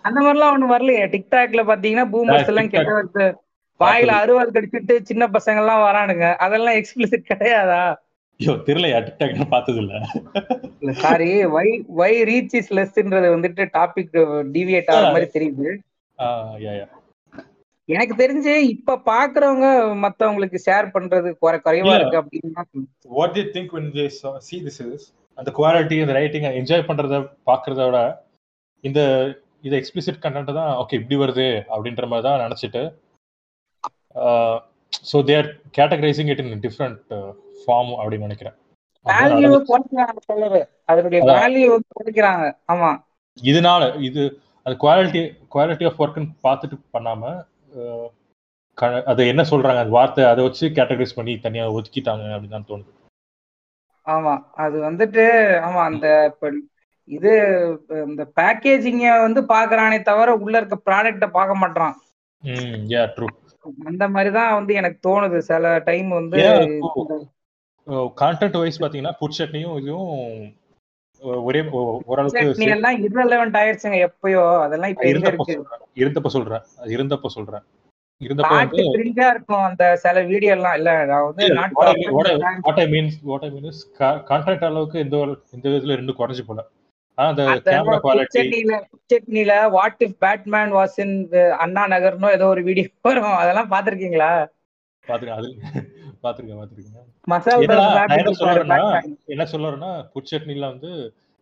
அந்த 0.06 0.18
மாதிரிலாம் 0.24 0.54
ஒண்ணு 0.54 0.72
வரலையே. 0.72 1.04
டிக்டாக்ல 1.14 1.62
பாத்தீங்கன்னா 1.70 2.06
பூமர்ஸ் 2.14 2.50
எல்லாம் 2.52 2.72
கெட்ட 2.74 3.26
வாயில 3.80 4.10
அருவாள் 4.20 4.54
கடிச்சிட்டு 4.54 4.94
சின்ன 5.10 5.24
பசங்க 5.36 5.60
எல்லாம் 5.62 5.84
வரானுங்க. 5.86 6.26
அதெல்லாம் 6.44 6.78
எக்ஸ்பிளிசிட் 6.80 7.30
கிடையாதா? 7.32 7.82
ஐயோ 8.40 8.52
தெரியலையா? 8.66 8.98
டிக்டாக் 9.06 9.52
பார்த்தது 9.54 9.80
இல்ல 9.82 9.94
sorry 11.04 11.30
why 11.54 11.68
why 12.00 12.12
reach 12.30 12.56
is 12.60 12.72
லெஸ்ன்றது 12.78 13.28
வந்துட்டு 13.36 13.64
டாபிக் 13.76 14.12
டிவியேட் 14.56 14.90
ஆகிற 14.94 15.06
மாதிரி 15.14 15.28
தெரியுது. 15.36 15.68
எனக்கு 17.88 18.14
தெரிஞ்சு 18.16 18.52
இப்ப 18.72 18.96
பாக்குறவங்க 19.08 19.66
மத்தவங்களுக்கு 20.04 20.58
ஷேர் 20.66 20.86
பண்றது 20.94 21.28
குறை 21.42 21.58
குறைவா. 21.58 21.92
இருக்கு 21.98 22.20
அப்படின்னு. 22.20 22.64
What 23.18 23.34
the 23.36 23.44
think 23.54 23.72
when 23.76 23.86
they 23.92 24.06
see 24.48 24.58
this 24.66 24.78
is? 24.86 25.02
அந்த 25.38 25.50
குவாலிட்டி 25.58 25.96
அந்த 26.04 26.14
ரைட்டிங் 26.18 26.46
என்ஜாய் 26.60 26.88
பண்றத 26.88 27.18
பாக்குறத 27.50 27.80
விட 27.88 27.98
இந்த 28.84 29.00
இது 29.66 29.74
எக்ஸ்பிளிசிட் 29.80 30.22
கண்டென்ட் 30.24 30.58
தான் 30.58 30.72
ஓகே 30.82 30.96
இப்படி 31.00 31.16
வருது 31.22 31.46
அப்படின்ற 31.74 32.06
மாதிரி 32.10 32.26
தான் 32.26 32.42
நினைச்சிட்டு 32.44 32.82
so 35.08 35.16
they're 35.30 35.48
categorising 35.78 36.30
it 36.32 36.42
in 36.44 36.62
different 36.66 37.00
form 37.60 37.92
அப்படின்னு 38.00 38.28
நினைக்கிறேன். 38.28 38.56
வேல்யூ 39.06 39.50
அதனுடைய 40.88 41.20
குறைக்கிறாங்க. 41.92 42.44
ஆமா. 42.72 42.90
இதனால 43.38 43.82
இது 44.08 44.22
அது 44.66 44.74
குவாலிட்டி 44.82 45.20
குவாலிட்டி 45.54 45.84
ஆஃப் 45.90 46.00
ஒர்க்னு 46.04 46.28
பார்த்துட்டு 46.46 46.76
பண்ணாம 46.94 47.22
அது 49.06 49.22
என்ன 49.30 49.42
சொல்றாங்க? 49.48 49.80
அந்த 49.80 49.94
வார்த்தை 49.94 50.24
அதை 50.28 50.40
வச்சு 50.44 50.64
கேட்டகரைஸ் 50.76 51.16
பண்ணி 51.16 51.32
தனியா 51.40 51.64
ஒதுக்கிட்டாங்க 51.72 52.34
அப்படின்னு 52.34 52.56
தான் 52.56 52.68
தோணுது. 52.68 52.90
ஆமா. 54.06 54.34
அது 54.64 54.76
வந்துட்டு 54.84 55.24
ஆமா 55.66 55.80
அந்த 55.88 56.06
இப்ப 56.30 56.50
இது 57.08 57.30
இந்த 58.06 58.22
பேக்கேஜிங்க 58.38 59.04
வந்து 59.22 59.40
பாக்குறானே 59.52 59.98
தவிர 60.02 60.34
உள்ள 60.42 60.54
இருக்க 60.58 60.76
ப்ராடக்ட 60.86 61.26
பார்க்க 61.36 61.62
மாட்டான் 61.62 61.94
ம் 62.42 62.82
யா 62.90 63.02
ட்ரூ 63.14 63.28
அந்த 63.84 64.04
மாதிரி 64.12 64.30
தான் 64.36 64.54
வந்து 64.58 64.72
எனக்கு 64.80 64.98
தோணுது. 65.06 65.38
சில 65.48 65.72
டைம் 65.86 66.10
வந்து 66.12 66.38
கான்டென்ட் 68.20 68.58
வைஸ் 68.60 68.80
பாத்தீங்கன்னா 68.82 69.14
புட் 69.20 69.36
சட்னியும் 69.38 69.76
இதுவும் 69.80 70.14
ஒரே 71.44 71.60
ஓரளவுக்கு 72.10 72.44
சட்னி 72.48 72.66
எல்லாம் 72.76 72.96
ஆயிருச்சுங்க 73.60 73.98
எப்பயோ. 74.08 74.42
அதெல்லாம் 74.64 74.92
இப்ப 74.92 75.04
இருந்தப்ப 75.12 75.46
இருந்தப்ப 76.02 76.30
சொல்றேன். 76.36 76.64
இருந்தப்ப 76.94 77.30
சொல்றேன். 77.36 77.64
இருந்தப்ப 78.20 78.52
வந்து 78.54 78.82
இருக்கும் 79.32 79.64
அந்த 79.68 79.84
சில 80.04 80.22
வீடியோ 80.30 80.52
எல்லாம். 80.56 80.76
இல்ல 80.78 80.90
நான் 81.10 81.26
வந்து 81.28 81.44
what 82.66 82.80
I 82.84 82.86
means 82.94 83.18
what 83.30 83.44
I 83.44 83.50
means 83.56 83.80
content 84.30 84.66
அளவுக்கு 84.70 84.98
எந்த 84.98 85.16
ஒரு 85.16 85.34
எந்த 85.56 85.64
விதத்துல 85.68 85.98
ரெண்டு 86.00 86.14
குறைஞ்சு 86.20 86.44
போல. 86.48 86.60
ஆனா 87.18 87.28
அந்த 87.28 87.44
camera 87.68 87.98
quality 88.02 88.42
what 89.76 90.02
if 90.06 90.18
Batman 90.24 90.72
was 90.76 90.98
in 91.04 91.14
அண்ணா 91.64 91.84
நகர்னோ 91.94 92.30
ஏதோ 92.36 92.46
ஒரு 92.46 92.62
வீடியோ 92.62 92.88
வரும். 93.08 93.38
அதெல்லாம் 93.42 93.70
பாத்திருக்கீங்களா 93.72 94.30
பாத்துருக்கேன் 95.04 95.40
அது 95.40 95.50
பாத்துருக்கேன் 96.24 96.60
பாத்துருக்கேன். 96.60 97.06
என்ன 98.16 98.30
சொல்றேன்னா 98.40 98.78
Batman. 98.78 99.12
என்ன 99.34 99.44
சொல்றேன்னா 99.52 99.90
புட் 100.12 100.30
சட்னில 100.30 100.68
வந்து 100.72 100.90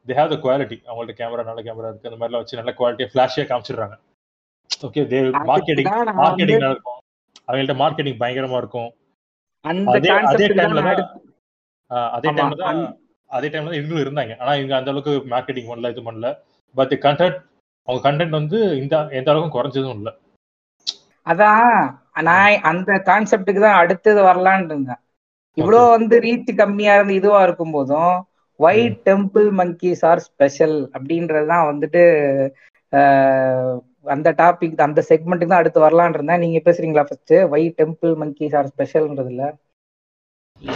தே 0.07 0.17
ஹேவ் 0.19 0.33
த 0.33 0.37
குவாலிட்டி 0.45 0.77
அவங்கள்ட்ட 0.89 1.15
கேமரா 1.21 1.45
நல்ல 1.51 1.63
கேமரா 1.69 1.89
இருக்கு 1.91 2.11
அந்த 2.11 2.19
மாதிரிலாம் 2.21 2.43
வச்சு 2.43 2.61
நல்ல 2.61 2.73
குவாலிட்டியா 2.81 3.11
ஃபிளாஷியா 3.13 3.45
காமிச்சிடுறாங்க. 3.51 3.97
ஓகே 4.89 5.03
தே 5.13 5.21
மார்க்கெட்டிங் 5.51 5.91
மார்க்கெட்டிங் 6.23 6.61
வந்து 6.61 6.75
இருக்கும். 6.75 7.01
அவங்கள்ட்ட 7.49 7.77
மார்க்கெட்டிங் 7.83 8.21
பயங்கரமா 8.23 8.61
இருக்கும். 8.63 8.91
அதே 9.95 10.11
அதே 10.33 10.47
டைம்ல 10.59 10.83
அதே 12.17 12.29
டைம்ல 12.39 12.57
தான் 12.63 12.81
அதே 13.31 13.49
டைம்ல 13.53 13.69
தான் 13.71 13.79
இவங்களும் 13.81 14.05
இருந்தாங்க. 14.05 14.33
ஆனா 14.43 14.53
இவங்க 14.61 14.75
அந்த 14.79 14.91
அளவுக்கு 14.93 15.13
மார்க்கெட்டிங் 15.35 15.71
பண்ணல 15.71 15.93
இது 15.95 16.03
பண்ணல. 16.09 16.29
பட் 16.75 16.95
கண்டென்ட் 17.07 17.39
அவங்க 17.89 18.01
கண்டென்ட் 18.07 18.39
வந்து 18.41 18.59
இந்த 18.83 18.95
எந்த 19.19 19.31
அளவுக்கும் 19.33 19.57
குறைஞ்சதும் 19.57 19.99
இல்ல. 19.99 20.11
அதான் 21.27 21.71
நான் 22.17 22.63
அந்த 22.71 22.93
கான்செப்டுக்கு 23.09 23.61
தான் 23.67 23.81
அடுத்தது 23.83 24.21
வரலான்னு 24.29 24.71
இருந்தேன். 24.71 25.01
இவ்வளோ 25.57 25.81
வந்து 25.97 26.17
ரீச் 26.27 26.51
கம்மியா 26.61 26.95
இருந்து 26.97 27.19
இதுவா 27.21 27.41
இருக்கும் 27.47 27.75
போதும் 27.77 28.15
why 28.61 28.99
Temple 29.09 29.49
Monkeys 29.61 30.03
are 30.11 30.23
special 30.29 30.77
அப்படின்றது 30.97 31.47
தான் 31.53 31.69
வந்துட்டு 31.71 32.03
அந்த 34.15 34.29
டாபிக் 34.41 34.85
அந்த 34.87 35.01
செக்மெண்ட்டுக்கு 35.11 35.53
தான் 35.53 35.63
அடுத்து 35.63 35.87
வரலான்னு 35.87 36.17
இருந்தேன். 36.19 36.43
நீங்க 36.45 36.59
பேசுறீங்களா 36.67 37.07
first 37.09 37.35
why 37.55 37.79
Temple 37.83 38.13
Monkeys 38.23 38.57
are 38.61 38.71
ஸ்பெஷல்ன்றதுல 38.73 39.47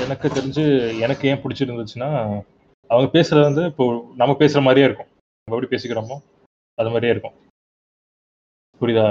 எனக்கு 0.04 0.26
தெரிஞ்சு 0.36 0.64
எனக்கு 1.04 1.28
ஏன் 1.30 1.42
பிடிச்சிருந்துச்சுன்னா 1.42 2.10
அவங்க 2.90 3.08
பேசுறது 3.16 3.44
வந்து 3.48 3.64
இப்போ 3.70 3.84
நம்ம 4.20 4.32
பேசுற 4.40 4.60
மாதிரியே 4.66 4.86
இருக்கும். 4.88 5.10
நம்ம 5.48 5.56
எப்படி 5.56 5.72
பேசிக்கிறோமோ 5.74 6.16
அது 6.78 6.90
மாதிரியே 6.92 7.12
இருக்கும். 7.14 7.36
புரியுதா? 8.80 9.06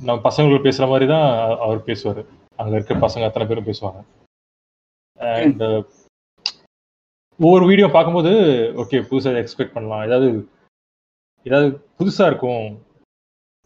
நம்ம 0.00 0.18
பசங்களுக்கு 0.28 0.66
பேசுற 0.66 0.84
மாதிரி 0.90 1.06
தான் 1.12 1.28
அவர் 1.64 1.86
பேசுவார். 1.88 2.22
அங்க 2.60 2.72
இருக்க 2.76 2.94
பசங்க 3.04 3.26
அத்தனை 3.26 3.46
பேரும் 3.46 3.68
பேசுவாங்க. 3.68 4.00
அண்ட் 5.18 5.62
ஒவ்வொரு 7.40 7.64
வீடியோ 7.70 7.86
பார்க்கும்போது 7.92 8.32
ஓகே 8.82 8.98
புதுசாக 9.10 9.40
எக்ஸ்பெக்ட் 9.42 9.76
பண்ணலாம். 9.76 10.04
ஏதாவது 10.08 10.28
ஏதாவது 11.46 11.68
புதுசா 11.98 12.26
இருக்கும். 12.30 12.66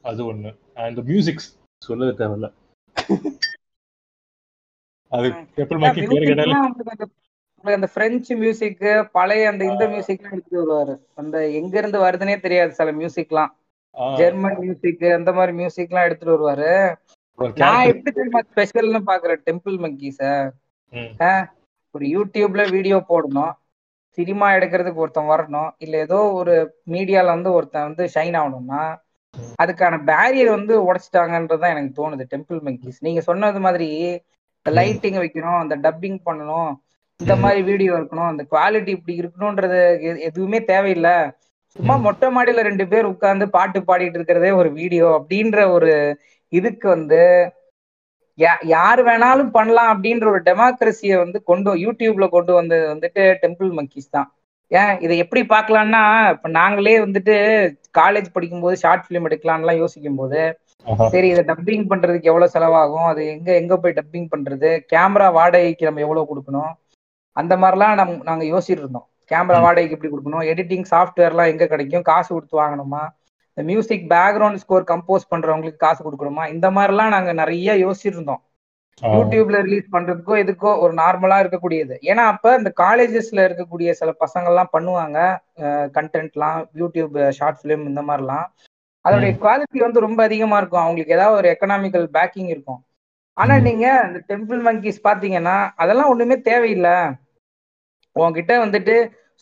அது 0.05 0.23
ஒண்ணு. 0.33 0.51
அண்ட் 0.85 0.99
மியூசிக்ஸ் 1.11 1.49
சொல்லவே 1.83 2.14
தேவையில்ல. 2.21 2.49
அது 5.12 5.29
எப்பல் 5.62 5.83
மக்கி 5.83 6.07
பேர் 6.11 6.29
கேட்டாலே 6.31 6.57
மியூசிக்லாம் 6.57 6.67
உங்களுக்கு 7.59 7.79
அந்த 7.79 7.88
பிரெஞ்சு 7.95 8.33
மியூசிக் 8.43 8.83
பழைய 9.19 9.53
அந்த 9.53 9.62
இந்த 9.71 9.85
மியூசிக்லாம் 9.93 10.35
எடுத்துட்டு 10.35 10.61
வருவாரு. 10.62 10.95
அந்த 11.21 11.37
எங்க 11.61 11.75
இருந்து 11.81 11.99
வருதுன்னே 12.07 12.37
தெரியாது 12.47 12.73
சில 12.81 12.93
மியூசிக்லாம் 13.01 13.53
ஜெர்மன் 14.19 14.59
மியூசிக் 14.59 15.05
அந்த 15.19 15.31
மாதிரி 15.33 15.53
மியூசிக்லாம் 15.61 16.07
எடுத்துட்டு 16.09 16.35
வருவாரு. 16.35 16.73
நான் 17.63 17.87
எப்படி 17.87 18.11
தெரியுமா 18.11 18.41
ஸ்பெஷல்னு 18.51 19.01
பாக்குறேன் 19.11 19.43
டெம்பிள் 19.49 19.77
மங்கீஸ 19.85 20.21
ஒரு 21.95 22.07
யூடியூப்ல 22.15 22.71
வீடியோ 22.71 22.97
போடணும். 23.09 23.53
சினிமா 24.19 24.47
எடுக்கிறதுக்கு 24.53 25.03
ஒருத்தன் 25.05 25.31
வரணும். 25.33 25.71
இல்ல 25.79 25.97
ஏதோ 25.97 26.19
ஒரு 26.33 26.55
மீடியால 26.91 27.25
வந்து 27.27 27.53
ஒருத்தன் 27.53 27.87
வந்து 27.89 28.05
ஷைன் 28.15 28.37
ஆகணும்னா 28.41 28.83
அதுக்கான 29.63 29.95
பேரியர் 30.11 30.51
வந்து 30.51 30.75
உடைச்சிட்டாங்கன்றதுதான் 30.89 31.75
எனக்கு 31.75 31.93
தோணுது 31.99 32.25
டெம்பிள் 32.35 32.61
மங்கீஸ் 32.67 32.99
நீங்க 32.99 33.21
சொன்னது 33.21 33.61
மாதிரி 33.61 33.89
இந்த 34.57 34.71
லைட்டிங் 34.79 35.19
வைக்கணும் 35.23 35.59
அந்த 35.63 35.75
டப்பிங் 35.85 36.19
பண்ணணும் 36.29 36.71
இந்த. 37.21 37.35
மாதிரி 37.37 37.61
வீடியோ 37.63 37.93
இருக்கணும் 37.95 38.31
அந்த 38.33 38.43
குவாலிட்டி 38.51 38.93
இப்படி 38.97 39.15
இருக்கணும்ன்றது 39.21 39.79
எதுவுமே 40.21 40.59
தேவையில்லை. 40.65 41.15
சும்மா. 41.77 41.95
மொட்டை 42.07 42.29
மாடியில 42.37 42.63
ரெண்டு 42.69 42.85
பேர் 42.93 43.11
உட்கார்ந்து 43.13 43.47
பாட்டு 43.57 43.81
பாடிட்டு 43.89 44.19
இருக்கிறதே 44.19 44.51
ஒரு 44.61 44.71
வீடியோ 44.81 45.07
அப்படின்ற 45.19 45.59
ஒரு 45.77 45.93
இதுக்கு 46.53 46.87
வந்து 46.89 47.21
யார் 48.73 49.01
வேணாலும் 49.09 49.51
பண்ணலாம் 49.57 49.91
அப்படின்ற 49.93 50.27
ஒரு 50.33 50.41
டெமோக்ரஸியை 50.49 51.17
வந்து 51.23 51.39
கொண்டு 51.51 51.71
யூடியூப்ல 51.85 52.27
கொண்டு 52.35 52.53
வந்தது 52.59 52.85
வந்துட்டு 52.93 53.23
டெம்பிள் 53.43 53.71
மங்கீஸ் 53.79 54.15
தான். 54.17 54.29
ஏன்? 54.71 54.95
இதை 55.05 55.15
எப்படி 55.25 55.43
பார்க்கலாம்னா 55.55 56.03
இப்ப 56.35 56.49
நாங்களே 56.59 56.95
வந்துட்டு 57.05 57.35
காலேஜ் 57.99 58.29
படிக்கும்போது 58.33 58.77
ஷார்ட் 58.83 59.05
ஃபிலிம் 59.07 59.27
எடுக்கலாம்லாம் 59.29 59.81
யோசிக்கும் 59.83 60.19
போது. 60.21 60.41
சரி 61.15 61.29
இதை 61.29 61.43
டப்பிங் 61.51 61.87
பண்றதுக்கு 61.93 62.31
எவ்வளவு 62.33 62.55
செலவாகும்? 62.55 63.07
அது 63.13 63.23
எங்க 63.35 63.49
எங்க 63.61 63.75
போய் 63.77 63.97
டப்பிங் 63.99 64.29
பண்றது? 64.35 64.71
கேமரா 64.93 65.29
வாடகைக்கு 65.39 65.89
நம்ம 65.89 66.05
எவ்வளவு 66.07 66.31
கொடுக்கணும்? 66.31 66.73
அந்த 67.37 67.57
மாதிரிலாம் 67.63 67.99
நம் 68.01 68.15
நாங்க 68.23 68.45
யோசிச்சுட்டு 68.53 68.85
இருந்தோம். 68.85 69.09
கேமரா. 69.33 69.61
வாடகைக்கு 69.61 70.09
எப்படி 70.09 70.12
கொடுக்கணும்? 70.12 70.51
எடிட்டிங் 70.51 70.85
சாஃப்ட்வேர்லாம் 70.91 71.47
எங்க 71.47 71.67
கிடைக்கும்? 71.67 72.03
காசு 72.03 72.35
கொடுத்து 72.35 72.62
வாங்கணுமா? 72.62 73.09
இந்த 73.55 73.71
மியூசிக் 73.71 74.11
பேக்ரவுண்ட் 74.11 74.55
ஸ்கோர் 74.55 74.85
கம்போஸ் 74.85 75.35
பண்றவங்களுக்கு 75.35 75.77
காசு 75.77 76.11
கொடுக்கணுமா? 76.11 76.49
இந்த 76.49 76.71
மாதிரிலாம் 76.71 77.09
நாங்க 77.09 77.33
நிறைய 77.33 77.87
ஆ, 79.05 79.09
யூடியூப்ல 79.09 79.62
ரிலீஸ் 79.62 79.85
பண்றதுக்கோ 79.93 80.37
எதுக்கோ 80.37 80.79
ஒரு 80.79 80.95
நார்மலா 80.95 81.38
இருக்கக்கூடியது. 81.45 81.97
ஏன்னா 82.03 82.25
அப்ப 82.33 82.55
இந்த 82.55 82.73
காலேஜஸ்ல 82.81 83.41
இருக்கக்கூடிய 83.41 83.91
சில 83.91 84.14
பசங்கள்லாம் 84.21 84.64
பண்ணுவாங்க. 84.73 85.38
கண்டென்ட்லாம் 85.93 86.64
யூடியூப் 86.75 87.29
ஷார்ட் 87.29 87.59
ஃபிலிம் 87.62 87.85
இந்த 87.85 88.03
மாதிரிலாம். 88.03 88.45
அதோடைய 89.09 89.37
குவாலிட்டி 89.41 89.79
வந்து 89.79 90.01
ரொம்ப 90.01 90.23
அதிகமா 90.23 90.57
இருக்கும். 90.57 90.81
அவங்களுக்கு 90.81 91.14
ஏதாவது 91.14 91.37
ஒரு 91.37 91.57
எக்கனாமிக்கல் 91.61 92.09
பேக்கிங் 92.12 92.47
இருக்கும். 92.47 92.85
ஆனா. 93.33 93.59
நீங்க 93.59 94.11
இந்த 94.12 94.37
டெம்பிள் 94.37 94.61
மங்கீஸ் 94.61 95.07
பாத்தீங்கன்னா 95.07 95.69
அதெல்லாம் 95.77 96.09
ஒண்ணுமே 96.09 96.41
தேவையில்லை. 96.41 96.97
உன்கிட்ட 98.16 98.53
வந்துட்டு 98.61 98.97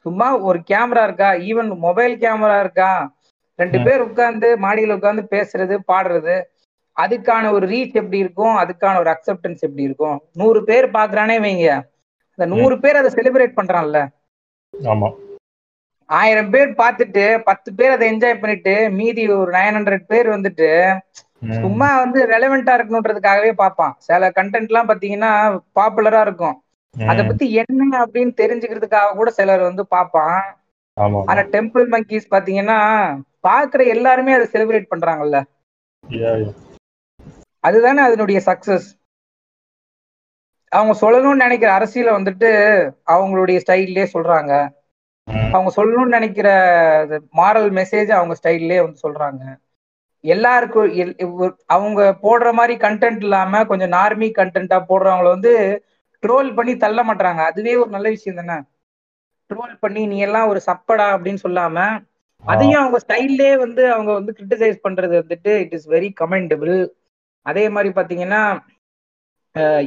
சும்மா 0.06 0.28
ஒரு 0.42 0.58
கேமரா 0.70 1.02
இருக்கா? 1.04 1.30
ஈவன் 1.48 1.70
மொபைல் 1.86 2.14
கேமரா 2.18 2.58
இருக்கா? 2.60 2.90
ரெண்டு. 3.58 3.78
பேர் 3.86 4.04
உட்கார்ந்து 4.06 4.48
மாடியில 4.64 4.96
உட்கார்ந்து 4.98 5.24
பேசுறது 5.30 5.76
பாடுறது 5.90 6.36
அதுக்கான 6.96 7.50
ஒரு 7.52 7.66
ரீச் 7.66 7.98
எப்படி 8.00 8.18
இருக்கும்? 8.18 8.54
அதுக்கான 8.56 8.98
ஒரு 8.98 9.10
அக்செப்டன்ஸ் 9.14 9.64
எப்படி 9.66 9.82
இருக்கும்? 9.82 10.18
நூறு 10.32 10.60
பேர் 10.64 10.86
பாக்குறானே 10.92 11.36
வைங்க. 11.40 11.68
அந்த 12.38 12.46
நூறு 12.52 12.76
பேர் 12.78 12.96
அதை 12.96 13.10
செலிப்ரேட் 13.14 13.58
பண்றான்ல. 13.58 13.98
ஆமா. 14.74 15.08
ஆயிரம் 16.08 16.50
பேர் 16.50 16.70
பார்த்துட்டு 16.74 17.24
பத்து 17.42 17.74
பேர் 17.74 17.90
அதை 17.90 18.06
என்ஜாய் 18.12 18.40
பண்ணிட்டு 18.40 18.74
மீதி 18.90 19.22
ஒரு 19.36 19.50
நைன் 19.52 19.76
ஹண்ட்ரட் 19.76 20.06
பேர் 20.06 20.28
வந்துட்டு. 20.30 20.68
சும்மா 21.58 21.88
வந்து 21.98 22.18
ரெலவெண்டா 22.26 22.72
இருக்கணுன்றதுக்காகவே 22.76 23.52
பார்ப்பான். 23.54 23.94
சில 23.98 24.30
கண்டென்ட் 24.38 24.70
எல்லாம் 24.70 24.88
பாத்தீங்கன்னா 24.88 25.32
பாப்புலரா 25.74 26.20
இருக்கும். 26.20 26.56
அத. 27.04 27.20
பத்தி 27.28 27.46
என்ன 27.54 27.82
அப்படின்னு 28.04 28.32
தெரிஞ்சுக்கிறதுக்காக 28.36 29.16
கூட 29.16 29.30
சிலர் 29.30 29.62
வந்து 29.62 29.82
பார்ப்பான் 29.86 30.38
ஆமா 30.96 31.20
ஆனா 31.30 31.42
டெம்பிள் 31.54 31.86
மங்கீஸ் 31.92 32.26
பாத்தீங்கன்னா 32.30 32.78
பாக்குற 33.44 33.80
எல்லாருமே 33.94 34.32
அதை 34.32 34.46
செலிப்ரேட் 34.52 34.92
பண்றாங்கல்ல. 34.92 35.38
அதுதானே 37.64 38.00
அதனுடைய 38.02 38.38
சக்சஸ் 38.46 38.88
அவங்க 40.72 40.94
சொல்லணும்னு 41.00 41.44
நினைக்கிற 41.44 41.70
அரசியலை 41.72 42.12
வந்துட்டு 42.14 42.50
அவங்களுடைய 43.08 43.58
ஸ்டைல்லே 43.64 44.04
சொல்றாங்க. 44.14 44.52
அவங்க 45.52 45.70
சொல்லணும்னு 45.76 46.16
நினைக்கிற 46.16 46.48
மாரல் 47.32 47.70
மெசேஜ் 47.78 48.10
அவங்க 48.10 48.34
ஸ்டைல்லே 48.40 48.78
வந்து 48.82 48.98
சொல்றாங்க 49.04 49.42
எல்லாருக்கும் 50.24 50.90
அவங்க 51.74 52.00
போடுற 52.22 52.48
மாதிரி 52.52 52.74
கண்டென்ட் 52.78 53.22
இல்லாம 53.22 53.62
கொஞ்சம் 53.64 53.94
நார்மி 53.94 54.28
கண்டென்ட்டா 54.38 54.78
போடுறவங்கள 54.88 55.28
வந்து 55.30 55.52
ட்ரோல் 56.26 56.50
பண்ணி 56.54 56.74
தள்ள 56.76 57.00
மாட்டாங்க 57.04 57.40
அதுவே 57.50 57.74
ஒரு 57.82 57.90
நல்ல 57.90 58.08
விஷயம் 58.08 58.40
தானே? 58.40 58.56
ட்ரோல் 59.50 59.74
பண்ணி 59.80 60.02
நீ 60.06 60.16
எல்லாம் 60.26 60.50
ஒரு 60.52 60.60
சப்படா 60.68 61.06
அப்படின்னு 61.14 61.44
சொல்லாம 61.46 61.76
அதையும் 62.44 62.80
அவங்க 62.82 62.98
ஸ்டைல்லே 63.04 63.50
வந்து 63.64 63.82
அவங்க 63.92 64.10
வந்து 64.12 64.32
கிரிட்டிசைஸ் 64.38 64.78
பண்றது 64.86 65.14
வந்துட்டு 65.22 65.52
இட் 65.64 65.74
இஸ் 65.78 65.86
வெரி 65.88 66.08
கமெண்டபிள் 66.20 66.74
அதே 67.46 67.64
மாதிரி 67.68 67.90
பாத்தீங்கன்னா 67.94 68.42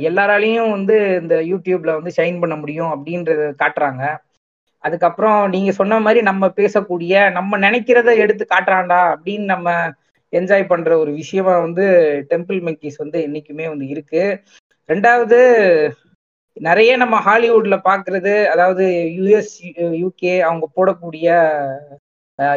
எல்லாராலையும் 0.08 0.71
வந்து 0.71 0.95
இந்த 1.21 1.36
யூடியூப்ல 1.49 1.91
வந்து 1.97 2.12
ஷைன் 2.17 2.39
பண்ண 2.39 2.56
முடியும் 2.56 2.91
அப்படின்றத 2.95 3.41
காட்டுறாங்க. 3.62 4.04
அதுக்கப்புறம் 4.84 5.39
நீங்க 5.49 5.71
சொன்ன 5.71 5.99
மாதிரி 5.99 6.19
நம்ம 6.21 6.47
பேசக்கூடிய 6.60 7.13
நம்ம 7.38 7.58
நினைக்கிறத 7.58 8.10
எடுத்து 8.23 8.43
காட்டுறான்டா 8.45 8.99
அப்படின்னு 9.13 9.45
நம்ம 9.45 9.69
என்ஜாய் 10.34 10.69
பண்ற 10.71 10.91
ஒரு 10.97 11.12
விஷயமா 11.12 11.54
வந்து 11.58 11.86
டெம்பிள் 12.32 12.60
மங்கீஸ் 12.67 12.97
வந்து 12.97 13.19
என்னைக்குமே 13.28 13.65
வந்து 13.69 13.86
இருக்கு. 13.88 14.23
ரெண்டாவது 14.89 15.39
நிறைய 16.59 16.91
நம்ம 17.01 17.15
ஹாலிவுட்ல 17.27 17.75
பாக்குறது 17.89 18.33
அதாவது 18.53 18.85
யுஎஸ் 19.17 19.53
யூகே 20.01 20.33
அவங்க 20.47 20.65
போடக்கூடிய 20.77 21.27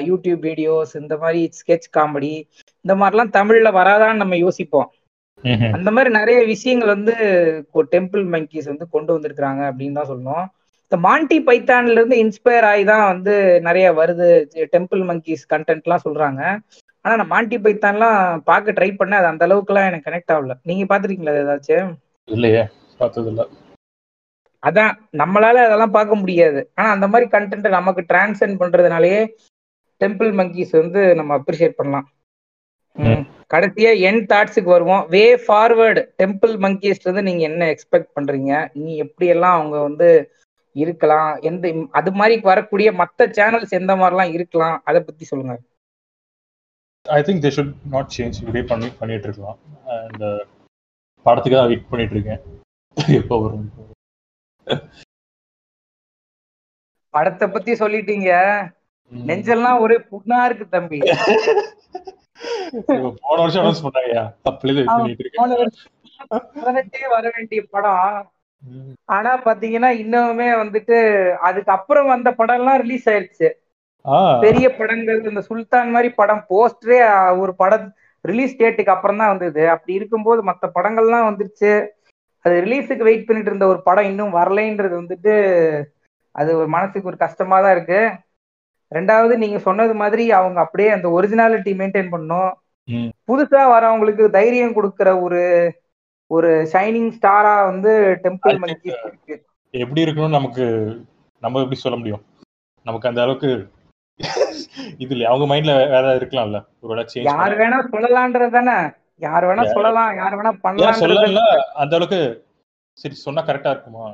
யூடியூப் 0.09 0.43
வீடியோஸ் 0.49 0.93
இந்த 1.03 1.15
மாதிரி 1.23 1.41
ஸ்கெட்ச் 1.59 1.89
காமெடி 1.97 2.35
இந்த 2.85 2.95
மாதிரிலாம் 3.01 3.37
தமிழ்ல 3.39 3.69
வராதான்னு 3.79 4.23
நம்ம 4.23 4.37
யோசிப்போம். 4.47 4.89
அந்த 5.77 5.89
மாதிரி 5.95 6.11
நிறைய 6.19 6.39
விஷயங்கள் 6.51 6.95
வந்து 6.97 7.15
டெம்பிள் 7.95 8.25
மங்கீஸ் 8.35 8.71
வந்து 8.73 8.87
கொண்டு 8.95 9.11
வந்திருக்கிறாங்க 9.15 9.63
அப்படின்னு 9.71 9.99
தான் 9.99 10.11
சொல்லணும். 10.11 10.45
இந்த 10.85 10.97
மாண்டி 11.07 11.39
பைத்தான்ல 11.49 11.97
இருந்து 11.99 12.17
இன்ஸ்பயர் 12.25 12.67
ஆகி 12.71 12.85
தான் 12.93 13.05
வந்து 13.13 13.35
நிறைய 13.69 13.87
வருது 14.01 14.29
டெம்பிள் 14.75 15.03
மங்கீஸ் 15.11 15.45
கண்டென்ட்லாம் 15.55 16.05
சொல்றாங்க. 16.07 16.43
ஆனா 17.05 17.15
நான் 17.21 17.33
மாண்டி 17.35 17.57
பைத்தான்லாம் 17.65 18.19
பார்க்க 18.51 18.77
ட்ரை 18.79 18.91
பண்ணேன் 19.01 19.21
அது 19.21 19.33
அந்த 19.33 19.47
அளவுக்குலாம் 19.49 19.89
எனக்கு 19.91 20.09
கனெக்ட் 20.09 20.35
ஆகல. 20.37 20.55
நீங்க 20.71 20.85
பாத்திருக்கீங்களா 20.93 21.39
ஏதாச்சும்? 21.43 21.91
இல்லையே 22.29 22.63
பார்த்தது 23.01 23.31
இல்ல 23.33 23.43
அதான் 24.67 24.93
நம்மளால 25.13 25.63
அதெல்லாம் 25.67 25.91
பார்க்க 25.91 26.15
முடியாது. 26.15 26.71
ஆனா 26.75 26.91
அந்த 26.91 27.09
மாதிரி 27.09 27.31
கண்டென்ட் 27.31 27.69
நமக்கு 27.69 28.05
டிரான்சென்ட் 28.13 28.61
பண்றதுனாலயே 28.63 29.23
டெம்பிள் 30.01 30.31
மங்கீஸ் 30.41 30.73
வந்து 30.81 31.15
நம்ம 31.15 31.39
அப்ரிஷியேட் 31.39 31.79
பண்ணலாம். 31.81 32.07
ம். 32.97 33.23
கடைசியா 33.55 33.99
என் 33.99 34.27
தாட்ஸுக்கு 34.27 34.65
வருவோம். 34.65 35.07
வே 35.09 35.35
ஃபார்வர்டு 35.35 36.01
டெம்பிள் 36.23 36.55
மங்கீஸ்ல 36.65 37.07
இருந்து 37.07 37.23
நீங்க 37.23 37.43
என்ன 37.43 37.67
எக்ஸ்பெக்ட் 37.67 38.15
பண்றீங்க? 38.21 38.69
நீ 38.75 38.97
எப்படி 38.97 39.27
எல்லாம் 39.27 39.61
அவங்க 39.61 39.81
வந்து 39.81 40.09
இருக்கலாம்? 40.77 41.41
எந்த 41.41 41.73
அது 41.91 42.11
மாதிரி 42.13 42.41
வரக்கூடிய 42.41 42.93
மத்த 42.93 43.29
சேனல்ஸ் 43.39 43.71
எந்த 43.71 43.97
மாதிரிலாம் 43.97 44.33
இருக்கலாம்? 44.33 44.81
அதை 44.85 45.01
பத்தி 45.01 45.25
சொல்லுங்க. 45.25 45.55
I 47.07 47.23
think 47.23 47.43
they 47.45 47.53
should 47.57 47.75
not 47.91 48.13
change 48.19 48.41
இப்படியே 48.41 48.65
பண்ணி 48.65 48.91
பண்ணிட்டு 48.99 49.25
இருக்கலாம். 49.25 49.59
அண்ட் 49.85 50.25
படத்துக்கு 51.27 51.59
தான் 51.59 51.67
வெயிட் 51.67 51.89
பண்ணிட்டு 51.89 52.15
இருக்கேன். 52.15 52.43
எப்போ 53.21 53.41
வரும் 53.41 53.69
படத்தை 57.15 57.47
பத்தி 57.49 57.73
சொல்லிட்டீங்க. 57.73 58.31
நெஞ்செல்லாம் 59.13 59.81
ஒரு 59.85 59.95
புண்ணா 60.11 60.39
இருக்கு 60.45 60.67
தம்பி. 60.69 60.99
போன 63.23 63.39
வருஷம் 63.41 63.63
அனௌன்ஸ் 63.63 63.83
வர 67.15 67.25
வேண்டிய 67.37 67.61
படம். 67.75 68.31
ஆனா 69.17 69.31
பாத்தீங்கன்னா 69.47 69.91
இன்னுமே 70.03 70.49
வந்துட்டு 70.63 70.99
அதுக்கப்புறம் 71.49 72.11
வந்த 72.15 72.29
படம் 72.41 72.59
எல்லாம் 72.61 72.81
ரிலீஸ் 72.85 73.09
ஆயிருச்சு 73.09 73.49
பெரிய 74.45 74.67
படங்கள் 74.79 75.19
இந்த 75.31 75.41
சுல்தான் 75.49 75.93
மாதிரி 75.95 76.09
படம் 76.21 76.45
போஸ்டரே 76.51 77.01
ஒரு 77.43 77.53
படம் 77.55 77.87
ரிலீஸ் 78.25 78.55
டேட்டுக்கு 78.61 78.95
அப்புறம் 78.95 79.21
தான் 79.21 79.33
வந்தது. 79.35 79.63
அப்படி 79.75 79.93
இருக்கும்போது 79.99 80.41
மற்ற 80.43 80.71
படங்கள்லாம் 80.75 81.29
வந்துருச்சு. 81.29 81.73
அது 82.45 82.55
ரிலீஸுக்கு 82.65 83.09
வெயிட் 83.09 83.27
பண்ணிட்டு 83.27 83.51
இருந்த 83.51 83.67
ஒரு 83.67 83.81
படம் 83.83 84.09
இன்னும் 84.11 84.37
வரலைன்றது 84.37 84.95
வந்துட்டு 85.01 85.35
அது 86.35 86.51
ஒரு 86.57 86.69
மனசுக்கு 86.69 87.11
ஒரு 87.11 87.17
கஷ்டமா 87.17 87.57
தான் 87.61 87.75
இருக்கு. 87.77 88.01
ரெண்டாவது 88.93 89.35
நீங்க 89.37 89.59
சொன்னது 89.59 89.95
மாதிரி 89.95 90.25
அவங்க 90.31 90.59
அப்படியே 90.61 90.91
அந்த 90.91 91.09
ஒரிஜினாலிட்டி 91.09 91.73
மெயின்டைன் 91.81 92.11
பண்ணும். 92.11 92.51
புதுசா 93.29 93.63
வரவங்களுக்கு 93.75 94.25
தைரியம் 94.31 94.75
கொடுக்கிற 94.75 95.09
ஒரு 95.21 95.43
ஒரு 96.31 96.51
ஷைனிங் 96.73 97.13
ஸ்டாரா 97.17 97.55
வந்து 97.71 97.91
டெம்பிள் 98.25 98.59
மங்கி 98.59 98.91
எப்படி 99.75 100.03
இருக்கணும்னு 100.05 100.39
நமக்கு 100.39 100.65
நம்ம 101.43 101.61
எப்படி 101.61 101.79
சொல்ல 101.81 101.97
முடியும்? 101.97 102.23
நமக்கு 102.87 103.09
அந்த 103.09 103.21
அளவுக்கு 103.23 103.51
இது 104.99 105.13
இல்ல. 105.15 105.25
அவங்க 105.29 105.47
மைண்ட்ல 105.51 105.75
வேற 105.95 106.07
இருக்கலாம்ல? 106.19 106.59
ஒரு 106.81 107.05
யார் 107.29 107.55
வேணா 107.61 107.79
சொல்லலான்றது 107.93 108.51
தானே. 108.51 108.77
யார் 109.23 109.47
வேணா 109.49 109.65
சொல்லலாம் 109.71 110.11
யார் 110.17 110.37
வேணா 110.39 110.53
பண்ணலான்றது 110.65 111.05
சொல்லல. 111.05 111.43
அந்த 111.83 111.93
அளவுக்கு 111.97 112.21
சரி 112.99 113.17
சொன்னா 113.21 113.43
கரெக்டா 113.43 113.73
இருக்குமா? 113.75 114.07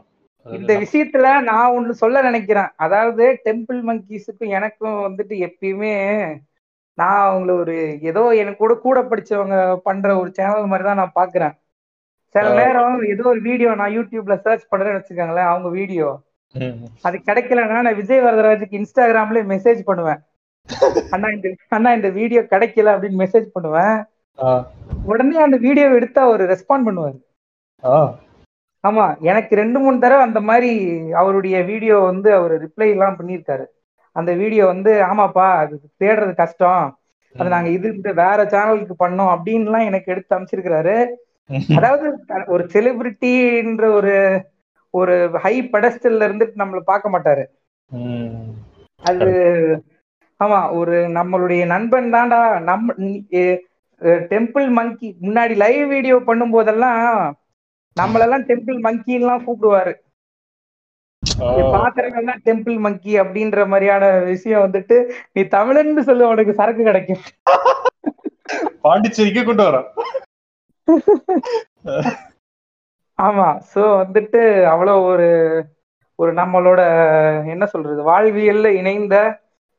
இந்த 0.46 0.72
விஷயத்துல 0.82 1.28
நான் 1.48 1.74
ஒண்ணு 1.76 1.94
சொல்ல 2.02 2.20
நினைக்கிறேன். 2.22 2.70
அதாவது 2.76 3.24
டெம்பிள் 3.46 3.80
மங்கீஸுக்கும் 3.88 4.54
எனக்கும் 4.58 4.98
வந்துட்டு 5.06 5.34
எப்பயுமே 5.46 5.94
நான் 6.98 7.24
அவங்கள 7.26 7.52
ஒரு 7.62 7.74
ஏதோ 8.10 8.22
எனக்கு 8.42 8.62
கூட 8.62 8.74
கூட 8.84 8.98
படிச்சவங்க 9.10 9.56
பண்ற 9.86 10.16
ஒரு 10.20 10.30
சேனல் 10.38 10.70
மாதிரி 10.70 10.86
தான் 10.86 11.00
நான் 11.02 11.18
பாக்குறேன். 11.18 11.54
சில. 12.34 12.48
நேரம் 12.56 13.04
ஏதோ 13.12 13.24
ஒரு 13.32 13.40
வீடியோ 13.40 13.70
நான் 13.80 13.94
யூடியூப்ல 13.96 14.34
சர்ச் 14.42 14.70
பண்றேன்னு 14.72 14.98
வச்சுக்கோங்களேன் 14.98 15.50
அவங்க 15.50 15.68
வீடியோ 15.78 16.08
அது 17.06 17.16
கிடைக்கலன்னா 17.28 17.78
நான் 17.80 17.98
விஜய் 18.00 18.24
வரதராஜுக்கு 18.24 18.78
இன்ஸ்டாகிராம்ல 18.78 19.42
மெசேஜ் 19.52 19.80
பண்ணுவேன். 19.90 20.20
அண்ணா 21.14 21.28
இந்த 21.34 21.48
அண்ணா 21.76 21.90
இந்த 21.98 22.08
வீடியோ 22.16 22.40
கிடைக்கல 22.50 22.92
அப்படின்னு 22.94 23.22
மெசேஜ் 23.22 23.46
பண்ணுவேன். 23.54 23.96
உடனே 25.10 25.38
அந்த 25.46 25.56
வீடியோ 25.66 25.86
எடுத்து 25.98 26.20
அவர் 26.26 26.42
ரெஸ்பாண்ட் 26.52 26.86
பண்ணுவார். 26.88 27.18
ஆமா 28.84 29.04
எனக்கு 29.30 29.52
ரெண்டு 29.60 29.78
மூணு 29.82 29.96
தடவை 30.02 30.22
அந்த 30.26 30.40
மாதிரி 30.48 30.70
அவருடைய 31.20 31.56
வீடியோ 31.70 31.96
வந்து 32.10 32.28
அவர் 32.38 32.54
ரிப்ளை 32.64 32.88
எல்லாம் 32.94 33.18
பண்ணியிருக்காரு. 33.18 33.64
அந்த 34.16 34.30
வீடியோ 34.42 34.64
வந்து 34.72 34.92
ஆமாப்பா 35.10 35.46
அது 35.62 35.74
தேடுறது 36.02 36.34
கஷ்டம். 36.42 36.84
அது 37.34 37.48
நாங்க 37.54 37.70
இது 37.76 37.86
இந்த 37.96 38.10
வேற 38.22 38.38
சேனலுக்கு 38.52 38.94
பண்ணோம் 39.04 39.32
அப்படின்லாம் 39.34 39.88
எனக்கு 39.90 40.12
எடுத்து 40.14 40.36
அமைச்சிருக்கிறாரு 40.36 40.96
அதாவது 41.78 42.06
ஒரு 42.54 42.64
செலிபிரிட்டின்ற 42.74 43.84
ஒரு 43.98 44.14
ஒரு 44.94 45.14
ஹை 45.44 45.54
பெடஸ்டல்ல 45.72 46.26
இருந்துட்டு 46.28 46.62
நம்மள 46.62 46.80
பார்க்க 46.90 47.14
மாட்டாரு. 47.14 47.44
அது 49.02 49.28
ஆமா 50.40 50.58
ஒரு 50.80 50.96
நம்மளுடைய 51.18 51.62
நண்பன் 51.74 52.12
தான்டா. 52.14 52.40
நம்ம 52.70 52.94
டெம்பிள் 54.30 54.68
மங்கி 54.70 55.08
முன்னாடி 55.22 55.54
லைவ் 55.56 55.86
வீடியோ 55.88 56.16
பண்ணும் 56.20 56.50
போதெல்லாம் 56.50 57.02
நம்மளெல்லாம் 57.96 58.44
டெம்பிள் 58.46 58.78
மங்கின்லாம் 58.80 59.44
கூப்பிடுவாரு. 59.46 59.92
ஆ, 61.42 61.46
பாத்திரங்கள் 61.72 62.24
தான் 62.24 62.42
டெம்பிள் 62.44 62.76
மங்கி 62.78 63.12
அப்படின்ற 63.18 63.66
மாதிரியான 63.66 64.04
விஷயம் 64.24 64.64
வந்துட்டு 64.66 64.96
நீ 65.32 65.42
தமிழன்னு 65.56 66.00
சொல்லு 66.00 66.24
உனக்கு 66.28 66.54
சரக்கு 66.54 66.82
கிடைக்கும். 66.84 67.22
பாண்டிச்சேரிக்கு 68.82 69.42
கொண்டு 69.44 69.64
வரான் 69.68 69.88
ஆமா 73.18 73.46
சோ 73.74 73.82
வந்துட்டு 74.02 74.40
அவ்வளவு 74.64 75.02
ஒரு 75.02 75.28
ஒரு 76.18 76.32
நம்மளோட 76.32 76.80
என்ன 77.44 77.64
சொல்றது 77.66 78.02
வாழ்வியல்ல 78.02 78.68
இணைந்த 78.80 79.16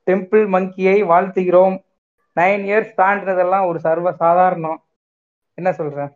டெம்பிள் 0.07 0.45
மங்கியை 0.47 0.97
வாழ்த்துகிறோம். 1.03 1.75
நைன் 2.39 2.63
இயர்ஸ் 2.69 2.93
தாண்டினதெல்லாம் 3.01 3.67
ஒரு 3.69 3.79
சர்வ 3.79 4.11
சாதாரணம் 4.23 4.79
என்ன 5.57 5.69
சொல்றேன் 5.73 6.11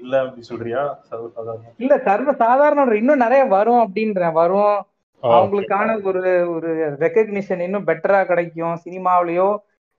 இல்ல 0.00 0.14
அப்படி 0.22 0.42
சொல்றியா? 0.42 0.80
சர்வசாதாரணம். 1.10 1.74
இல்ல 1.76 1.94
சர்வ 1.98 2.30
சாதாரணம் 2.42 2.92
இன்னும் 3.00 3.22
நிறைய 3.24 3.42
வரும் 3.54 3.82
அப்படின்றேன் 3.84 4.38
வரும். 4.40 4.76
அவங்களுக்கான 5.22 5.88
ஒரு 6.02 6.20
ஒரு 6.54 6.70
ரெக்கக்னிஷன் 7.00 7.64
இன்னும் 7.66 7.86
பெட்டரா 7.86 8.20
கிடைக்கும். 8.26 8.76
சினிமாவிலயோ 8.84 9.48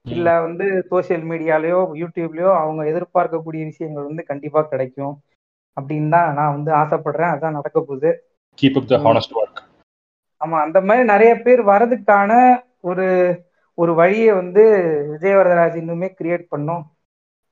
இல்ல 0.06 0.28
வந்து 0.40 0.64
சோஷியல் 0.88 1.24
மீடியாலயோ 1.30 1.78
யூடியூப்லயோ 2.00 2.50
அவங்க 2.62 2.82
எதிர்பார்க்கக்கூடிய 2.84 3.62
விஷயங்கள் 3.64 4.08
வந்து 4.08 4.24
கண்டிப்பா 4.24 4.62
கிடைக்கும். 4.62 5.14
அப்படின்னு 5.76 6.08
தான் 6.08 6.34
நான் 6.34 6.54
வந்து 6.56 6.70
ஆசைப்படுறேன். 6.72 7.32
அதான் 7.34 7.56
நடக்க 7.58 7.78
போகுது. 7.80 8.10
Keep 8.58 8.78
up 8.80 8.90
the 8.92 8.96
honest 9.06 9.34
work 9.34 9.60
ஆமா 10.40 10.56
அந்த 10.66 10.78
மாதிரி 10.80 11.04
நிறைய 11.06 11.32
பேர் 11.42 11.62
வரதுக்கான 11.66 12.32
ஒரு 12.80 13.06
ஒரு 13.78 13.94
வழியை 13.94 14.32
வந்து 14.34 14.62
விஜயவரதராஜ் 15.12 15.78
இன்னுமே 15.78 16.08
கிரியேட் 16.18 16.44
பண்ணும் 16.48 16.84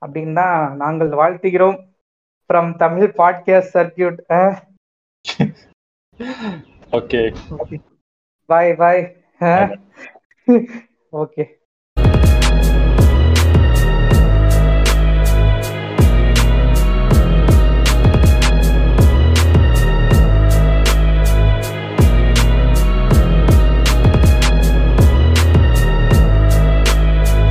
அப்படின்னு 0.02 0.34
தான் 0.34 0.76
நாங்கள் 0.76 1.10
வாழ்த்துகிறோம் 1.12 1.78
from 2.50 2.70
Tamil 2.76 3.10
podcast 3.16 3.74
circuit 3.74 4.20
okay 6.92 7.20
bye 8.48 8.72
bye 8.74 9.02
okay 11.12 11.44